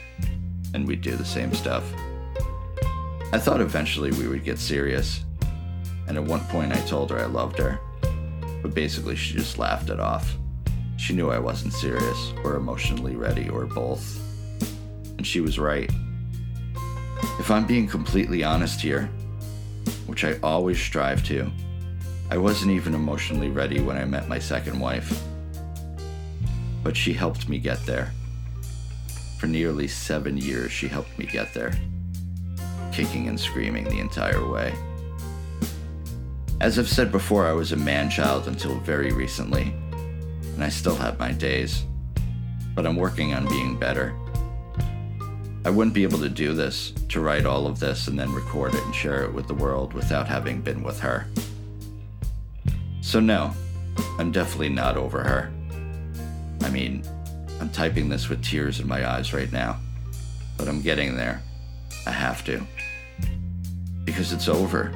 and 0.73 0.87
we'd 0.87 1.01
do 1.01 1.15
the 1.15 1.25
same 1.25 1.53
stuff. 1.53 1.83
I 3.33 3.39
thought 3.39 3.61
eventually 3.61 4.11
we 4.11 4.27
would 4.27 4.43
get 4.43 4.59
serious, 4.59 5.23
and 6.07 6.17
at 6.17 6.23
one 6.23 6.41
point 6.47 6.73
I 6.73 6.81
told 6.81 7.11
her 7.11 7.19
I 7.19 7.25
loved 7.25 7.57
her, 7.59 7.79
but 8.61 8.73
basically 8.73 9.15
she 9.15 9.35
just 9.35 9.57
laughed 9.57 9.89
it 9.89 10.01
off. 10.01 10.35
She 10.97 11.13
knew 11.13 11.29
I 11.31 11.39
wasn't 11.39 11.73
serious 11.73 12.33
or 12.43 12.55
emotionally 12.55 13.15
ready 13.15 13.47
or 13.47 13.65
both. 13.65 14.19
And 15.17 15.25
she 15.25 15.39
was 15.39 15.57
right. 15.57 15.89
If 17.39 17.49
I'm 17.49 17.65
being 17.65 17.87
completely 17.87 18.43
honest 18.43 18.81
here, 18.81 19.05
which 20.07 20.25
I 20.25 20.37
always 20.43 20.79
strive 20.79 21.23
to, 21.27 21.49
I 22.29 22.37
wasn't 22.37 22.71
even 22.71 22.93
emotionally 22.93 23.49
ready 23.49 23.79
when 23.79 23.97
I 23.97 24.03
met 24.03 24.27
my 24.27 24.39
second 24.39 24.77
wife. 24.79 25.23
But 26.83 26.97
she 26.97 27.13
helped 27.13 27.47
me 27.47 27.59
get 27.59 27.85
there. 27.85 28.11
For 29.39 29.47
nearly 29.47 29.87
seven 29.87 30.37
years, 30.37 30.71
she 30.71 30.87
helped 30.87 31.17
me 31.17 31.25
get 31.25 31.53
there, 31.53 31.73
kicking 32.91 33.27
and 33.27 33.39
screaming 33.39 33.85
the 33.85 33.99
entire 33.99 34.47
way. 34.47 34.73
As 36.59 36.77
I've 36.77 36.89
said 36.89 37.11
before, 37.11 37.47
I 37.47 37.53
was 37.53 37.71
a 37.71 37.77
man 37.77 38.09
child 38.09 38.47
until 38.47 38.75
very 38.79 39.11
recently 39.11 39.73
and 40.61 40.63
I 40.63 40.69
still 40.69 40.95
have 40.95 41.17
my 41.17 41.31
days, 41.31 41.85
but 42.75 42.85
I'm 42.85 42.95
working 42.95 43.33
on 43.33 43.47
being 43.47 43.79
better. 43.79 44.15
I 45.65 45.71
wouldn't 45.71 45.95
be 45.95 46.03
able 46.03 46.19
to 46.19 46.29
do 46.29 46.53
this, 46.53 46.91
to 47.09 47.19
write 47.19 47.47
all 47.47 47.65
of 47.65 47.79
this 47.79 48.07
and 48.07 48.19
then 48.19 48.31
record 48.31 48.75
it 48.75 48.83
and 48.83 48.93
share 48.93 49.23
it 49.23 49.33
with 49.33 49.47
the 49.47 49.55
world 49.55 49.93
without 49.93 50.27
having 50.27 50.61
been 50.61 50.83
with 50.83 50.99
her. 50.99 51.25
So, 53.01 53.19
no, 53.19 53.53
I'm 54.19 54.31
definitely 54.31 54.69
not 54.69 54.97
over 54.97 55.23
her. 55.23 55.51
I 56.61 56.69
mean, 56.69 57.03
I'm 57.59 57.69
typing 57.69 58.09
this 58.09 58.29
with 58.29 58.43
tears 58.43 58.79
in 58.79 58.87
my 58.87 59.09
eyes 59.09 59.33
right 59.33 59.51
now, 59.51 59.79
but 60.57 60.67
I'm 60.67 60.81
getting 60.81 61.15
there. 61.15 61.41
I 62.05 62.11
have 62.11 62.43
to. 62.45 62.65
Because 64.21 64.33
it's 64.33 64.49
over. 64.49 64.93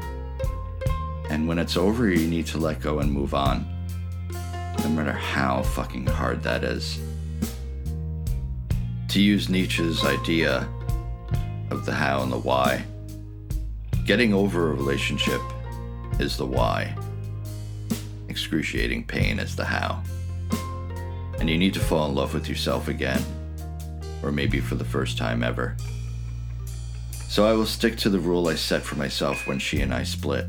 And 1.32 1.48
when 1.48 1.58
it's 1.58 1.78
over, 1.78 2.08
you 2.08 2.28
need 2.28 2.46
to 2.46 2.60
let 2.60 2.80
go 2.80 3.00
and 3.00 3.12
move 3.12 3.34
on 3.34 3.66
no 4.84 4.90
matter 4.90 5.14
how 5.14 5.64
fucking 5.64 6.06
hard 6.06 6.44
that 6.44 6.64
is. 6.64 7.00
To 9.08 9.20
use 9.20 9.50
Nietzsche's 9.50 10.06
idea 10.06 10.70
of 11.72 11.88
the 11.88 11.92
how 11.92 12.22
and 12.22 12.32
the 12.32 12.38
why, 12.38 12.86
getting 14.06 14.32
over 14.32 14.70
a 14.70 14.76
relationship 14.76 15.42
is 16.20 16.38
the 16.38 16.46
why, 16.46 16.96
excruciating 18.30 19.06
pain 19.06 19.40
is 19.40 19.56
the 19.56 19.66
how. 19.66 20.04
And 21.40 21.50
you 21.50 21.58
need 21.58 21.74
to 21.74 21.80
fall 21.80 22.08
in 22.08 22.14
love 22.14 22.36
with 22.36 22.48
yourself 22.48 22.88
again, 22.90 23.24
or 24.22 24.32
maybe 24.32 24.60
for 24.60 24.76
the 24.76 24.86
first 24.86 25.18
time 25.18 25.42
ever. 25.42 25.76
So 27.36 27.46
I 27.46 27.52
will 27.52 27.66
stick 27.66 27.98
to 27.98 28.10
the 28.10 28.18
rule 28.18 28.48
I 28.48 28.56
set 28.56 28.82
for 28.82 28.96
myself 28.96 29.46
when 29.46 29.60
she 29.60 29.82
and 29.82 29.94
I 29.94 30.04
split 30.04 30.46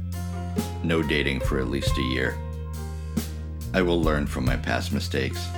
no 0.85 1.03
dating 1.03 1.41
for 1.41 1.59
at 1.59 1.67
least 1.67 1.99
a 1.99 2.03
year. 2.03 2.39
I 3.75 3.83
will 3.83 4.01
learn 4.01 4.25
from 4.25 4.45
my 4.45 4.55
past 4.55 4.93
mistakes, 4.93 5.49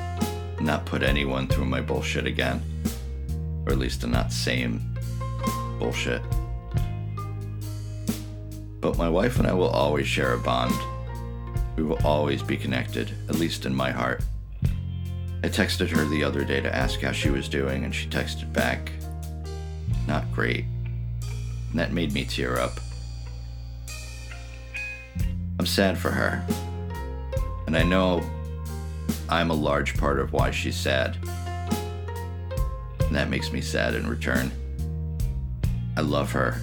not 0.59 0.87
put 0.87 1.03
anyone 1.03 1.47
through 1.47 1.66
my 1.66 1.83
bullshit 1.83 2.26
again, 2.26 2.62
or 3.66 3.72
at 3.72 3.79
least 3.79 4.01
the 4.01 4.07
not 4.07 4.33
same 4.33 4.81
bullshit. 5.79 6.22
But 8.81 8.97
my 8.97 9.11
wife 9.11 9.39
and 9.39 9.47
I 9.47 9.53
will 9.53 9.68
always 9.68 10.07
share 10.07 10.33
a 10.33 10.39
bond. 10.39 10.72
We 11.76 11.83
will 11.83 12.01
always 12.07 12.43
be 12.43 12.57
connected, 12.57 13.12
at 13.29 13.35
least 13.35 13.66
in 13.66 13.74
my 13.74 13.91
heart. 13.91 14.24
I 15.45 15.49
texted 15.49 15.91
her 15.91 16.07
the 16.07 16.24
other 16.24 16.43
day 16.47 16.62
to 16.62 16.74
ask 16.74 17.03
how 17.03 17.12
she 17.12 17.29
was 17.29 17.51
doing, 17.51 17.85
and 17.85 17.95
she 17.95 18.09
texted 18.09 18.51
back, 18.55 18.91
Not 20.07 20.24
great. 20.33 20.64
That 21.75 21.93
made 21.93 22.12
me 22.12 22.25
tear 22.25 22.59
up. 22.59 22.81
I'm 25.59 25.66
sad 25.66 25.99
for 25.99 26.11
her. 26.11 26.45
And 27.66 27.77
I 27.77 27.83
know 27.83 28.23
I'm 29.29 29.51
a 29.51 29.55
large 29.55 29.97
part 29.97 30.19
of 30.19 30.33
why 30.33 30.51
she's 30.51 30.77
sad. 30.77 31.16
And 33.01 33.14
that 33.14 33.29
makes 33.29 33.53
me 33.53 33.61
sad 33.61 33.95
in 33.95 34.07
return. 34.07 34.51
I 35.97 36.01
love 36.01 36.33
her, 36.33 36.57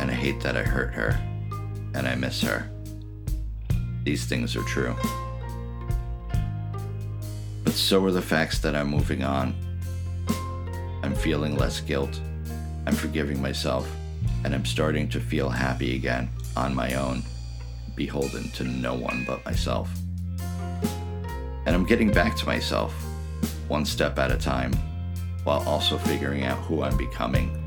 and 0.00 0.10
I 0.10 0.14
hate 0.14 0.40
that 0.40 0.56
I 0.56 0.62
hurt 0.62 0.92
her, 0.94 1.18
and 1.94 2.06
I 2.06 2.14
miss 2.14 2.40
her. 2.42 2.68
These 4.02 4.26
things 4.26 4.56
are 4.56 4.64
true. 4.64 4.96
But 7.64 7.74
so 7.74 8.04
are 8.04 8.10
the 8.10 8.20
facts 8.20 8.58
that 8.58 8.74
I'm 8.74 8.88
moving 8.88 9.22
on. 9.22 9.54
I'm 11.02 11.14
feeling 11.14 11.56
less 11.56 11.80
guilt. 11.80 12.20
I'm 12.86 12.94
forgiving 12.94 13.40
myself, 13.40 13.88
and 14.44 14.54
I'm 14.54 14.64
starting 14.64 15.08
to 15.10 15.20
feel 15.20 15.48
happy 15.48 15.94
again 15.94 16.28
on 16.56 16.74
my 16.74 16.94
own 16.94 17.22
beholden 17.94 18.50
to 18.50 18.64
no 18.64 18.94
one 18.94 19.24
but 19.26 19.44
myself. 19.44 19.90
And 21.66 21.74
I'm 21.74 21.84
getting 21.84 22.10
back 22.10 22.36
to 22.36 22.46
myself, 22.46 22.92
one 23.68 23.84
step 23.84 24.18
at 24.18 24.32
a 24.32 24.36
time, 24.36 24.72
while 25.44 25.66
also 25.68 25.98
figuring 25.98 26.44
out 26.44 26.58
who 26.64 26.82
I'm 26.82 26.96
becoming. 26.96 27.58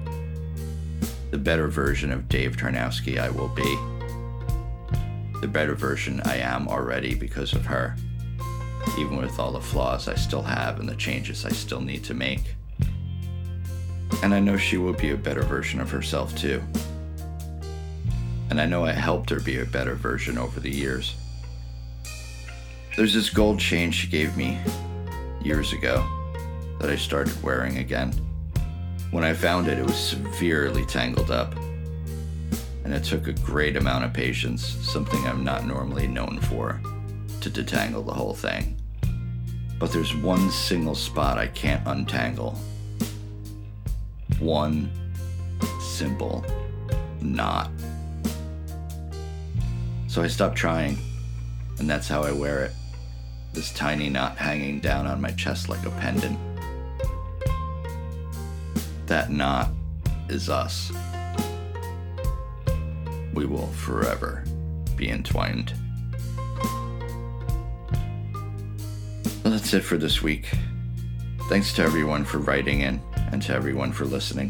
The 1.32 1.38
better 1.38 1.67
version 1.67 2.11
of 2.11 2.30
Dave 2.30 2.57
Tarnowski 2.57 3.19
I 3.19 3.30
will 3.30 3.49
be. 3.49 3.78
The 5.41 5.47
better 5.47 5.76
version 5.76 6.21
I 6.26 6.38
am 6.38 6.67
already 6.67 7.15
because 7.15 7.53
of 7.53 7.65
her, 7.65 7.95
even 8.97 9.17
with 9.17 9.39
all 9.39 9.51
the 9.51 9.61
flaws 9.61 10.07
I 10.07 10.15
still 10.15 10.43
have 10.43 10.80
and 10.80 10.88
the 10.88 10.95
changes 10.95 11.45
I 11.45 11.49
still 11.49 11.82
need 11.82 12.03
to 12.05 12.13
make. 12.13 12.55
And 14.23 14.33
I 14.33 14.39
know 14.39 14.57
she 14.57 14.77
will 14.77 14.93
be 14.93 15.11
a 15.11 15.17
better 15.17 15.43
version 15.43 15.79
of 15.79 15.91
herself 15.91 16.35
too 16.35 16.61
and 18.49 18.61
I 18.61 18.65
know 18.65 18.85
I 18.85 18.93
helped 18.93 19.29
her 19.31 19.39
be 19.39 19.59
a 19.59 19.65
better 19.65 19.95
version 19.95 20.37
over 20.37 20.59
the 20.59 20.69
years. 20.69 21.15
There's 22.95 23.13
this 23.13 23.29
gold 23.29 23.59
chain 23.59 23.91
she 23.91 24.07
gave 24.07 24.37
me 24.37 24.57
years 25.41 25.73
ago 25.73 26.07
that 26.79 26.89
I 26.89 26.95
started 26.95 27.43
wearing 27.43 27.79
again. 27.79 28.13
When 29.11 29.23
I 29.23 29.33
found 29.33 29.67
it, 29.67 29.77
it 29.77 29.85
was 29.85 29.97
severely 29.97 30.85
tangled 30.85 31.31
up, 31.31 31.53
and 32.83 32.93
it 32.93 33.03
took 33.03 33.27
a 33.27 33.33
great 33.33 33.75
amount 33.75 34.05
of 34.05 34.13
patience, 34.13 34.65
something 34.65 35.25
I'm 35.25 35.43
not 35.43 35.65
normally 35.65 36.07
known 36.07 36.39
for, 36.39 36.79
to 37.41 37.49
detangle 37.49 38.05
the 38.05 38.13
whole 38.13 38.33
thing. 38.33 38.77
But 39.79 39.91
there's 39.91 40.15
one 40.15 40.49
single 40.49 40.95
spot 40.95 41.37
I 41.37 41.47
can't 41.47 41.85
untangle. 41.85 42.57
One 44.39 44.91
simple 45.81 46.45
knot. 47.21 47.69
So 50.07 50.21
I 50.21 50.27
stopped 50.27 50.55
trying, 50.55 50.97
and 51.79 51.89
that's 51.89 52.07
how 52.07 52.23
I 52.23 52.31
wear 52.31 52.65
it. 52.65 52.71
This 53.53 53.73
tiny 53.73 54.09
knot 54.09 54.38
hanging 54.38 54.79
down 54.79 55.07
on 55.07 55.21
my 55.21 55.31
chest 55.31 55.69
like 55.69 55.86
a 55.86 55.91
pendant. 55.91 56.38
That 59.07 59.31
knot 59.31 59.69
is 60.29 60.49
us. 60.49 60.91
We 63.33 63.45
will 63.45 63.67
forever 63.67 64.43
be 64.95 65.09
entwined. 65.09 65.73
Well, 69.43 69.53
that's 69.53 69.73
it 69.73 69.81
for 69.81 69.97
this 69.97 70.23
week. 70.23 70.49
Thanks 71.49 71.73
to 71.73 71.83
everyone 71.83 72.25
for 72.25 72.39
writing 72.39 72.81
in 72.81 72.99
and 73.36 73.43
to 73.43 73.53
everyone 73.53 73.91
for 73.91 74.05
listening. 74.05 74.49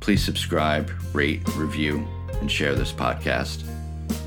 Please 0.00 0.24
subscribe, 0.24 0.90
rate, 1.12 1.40
review, 1.54 2.04
and 2.40 2.50
share 2.50 2.74
this 2.74 2.92
podcast 2.92 3.62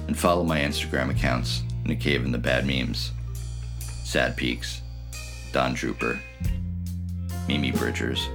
and 0.07 0.17
follow 0.17 0.45
my 0.45 0.61
Instagram 0.61 1.09
accounts, 1.09 1.61
Nick 1.83 1.99
Cave 1.99 2.23
and 2.23 2.33
the 2.33 2.37
Bad 2.37 2.65
Memes, 2.65 3.11
Sad 4.05 4.37
Peaks, 4.37 4.81
Don 5.51 5.75
Trooper, 5.75 6.17
Mimi 7.49 7.71
Bridgers, 7.71 8.29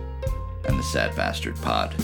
and 0.66 0.78
the 0.78 0.82
Sad 0.82 1.16
Bastard 1.16 1.56
Pod. 1.62 1.94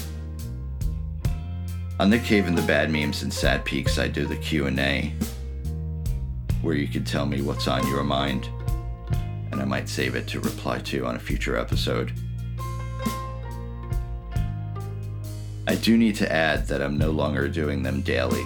On 2.01 2.09
Nick 2.09 2.25
Cave 2.25 2.47
and 2.47 2.57
the 2.57 2.67
Bad 2.67 2.91
Memes 2.91 3.23
and 3.23 3.31
Sad 3.31 3.67
Peaks, 3.67 3.99
I 3.99 4.09
do 4.09 4.25
the 4.25 4.37
Q&A, 4.37 5.13
where 6.63 6.75
you 6.75 6.89
can 6.89 7.05
tell 7.05 7.27
me 7.27 7.43
what's 7.43 7.69
on 7.69 7.87
your 7.87 8.03
mind, 8.03 8.49
and 9.53 9.61
I 9.61 9.67
might 9.67 9.91
save 9.91 10.15
it 10.15 10.27
to 10.29 10.41
reply 10.41 10.79
to 10.79 11.05
on 11.05 11.17
a 11.17 11.21
future 11.21 11.59
episode. 11.59 12.19
I 15.67 15.77
do 15.77 15.97
need 15.97 16.15
to 16.17 16.31
add 16.31 16.67
that 16.69 16.83
I'm 16.83 16.99
no 16.99 17.11
longer 17.11 17.49
doing 17.49 17.83
them 17.83 18.03
daily. 18.03 18.45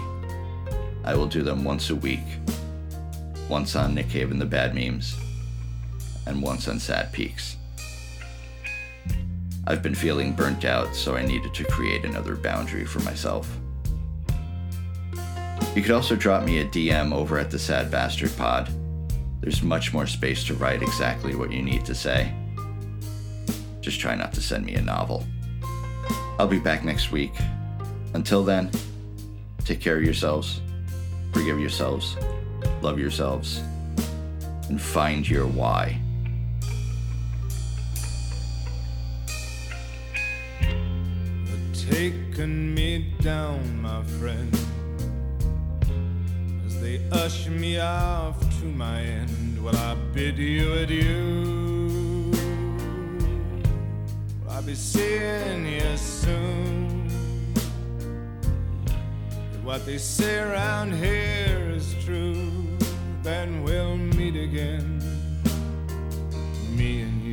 I 1.04 1.14
will 1.16 1.26
do 1.26 1.42
them 1.42 1.64
once 1.64 1.90
a 1.90 1.96
week. 1.96 2.24
Once 3.48 3.74
on 3.74 3.94
Nick 3.94 4.10
Cave 4.10 4.30
and 4.30 4.40
the 4.40 4.46
Bad 4.46 4.74
Memes, 4.74 5.16
and 6.26 6.40
once 6.42 6.68
on 6.68 6.78
Sad 6.78 7.12
Peaks. 7.12 7.56
I've 9.66 9.82
been 9.82 9.94
feeling 9.94 10.32
burnt 10.32 10.64
out, 10.64 10.94
so 10.94 11.16
I 11.16 11.24
needed 11.24 11.54
to 11.54 11.64
create 11.64 12.04
another 12.04 12.36
boundary 12.36 12.84
for 12.84 13.00
myself. 13.00 13.50
You 15.74 15.82
could 15.82 15.90
also 15.90 16.14
drop 16.14 16.44
me 16.44 16.60
a 16.60 16.66
DM 16.66 17.12
over 17.12 17.38
at 17.38 17.50
the 17.50 17.58
Sad 17.58 17.90
Bastard 17.90 18.36
Pod. 18.36 18.70
There's 19.40 19.62
much 19.62 19.92
more 19.92 20.06
space 20.06 20.44
to 20.44 20.54
write 20.54 20.82
exactly 20.82 21.34
what 21.34 21.52
you 21.52 21.62
need 21.62 21.84
to 21.86 21.94
say. 21.94 22.32
Just 23.80 23.98
try 23.98 24.14
not 24.14 24.32
to 24.34 24.40
send 24.40 24.66
me 24.66 24.74
a 24.74 24.82
novel. 24.82 25.24
I'll 26.39 26.49
be 26.49 26.59
back 26.59 26.84
next 26.84 27.12
week. 27.12 27.32
Until 28.14 28.45
then, 28.45 28.70
take 29.64 29.80
care 29.80 29.97
of 29.97 30.05
yourselves 30.05 30.61
forgive 31.39 31.61
yourselves, 31.61 32.16
love 32.82 32.99
yourselves, 32.99 33.62
and 34.68 34.80
find 34.80 35.28
your 35.28 35.47
why. 35.47 36.01
Taking 41.72 42.74
me 42.74 43.14
down, 43.20 43.80
my 43.80 44.03
friend, 44.03 44.53
as 46.66 46.80
they 46.80 47.01
usher 47.12 47.51
me 47.51 47.78
off 47.78 48.39
to 48.61 48.64
my 48.66 49.01
end. 49.01 49.62
Will 49.62 49.76
I 49.76 49.95
bid 50.12 50.39
you 50.39 50.72
adieu? 50.72 51.77
Be 54.68 54.74
seeing 54.74 55.64
you 55.66 55.96
soon? 55.96 57.08
what 59.64 59.86
they 59.86 59.96
say 59.96 60.40
around 60.40 60.92
here 60.92 61.70
is 61.74 61.94
true, 62.04 62.52
then 63.22 63.62
we'll 63.62 63.96
meet 63.96 64.36
again, 64.36 65.02
me 66.76 67.00
and 67.00 67.22
you. 67.22 67.27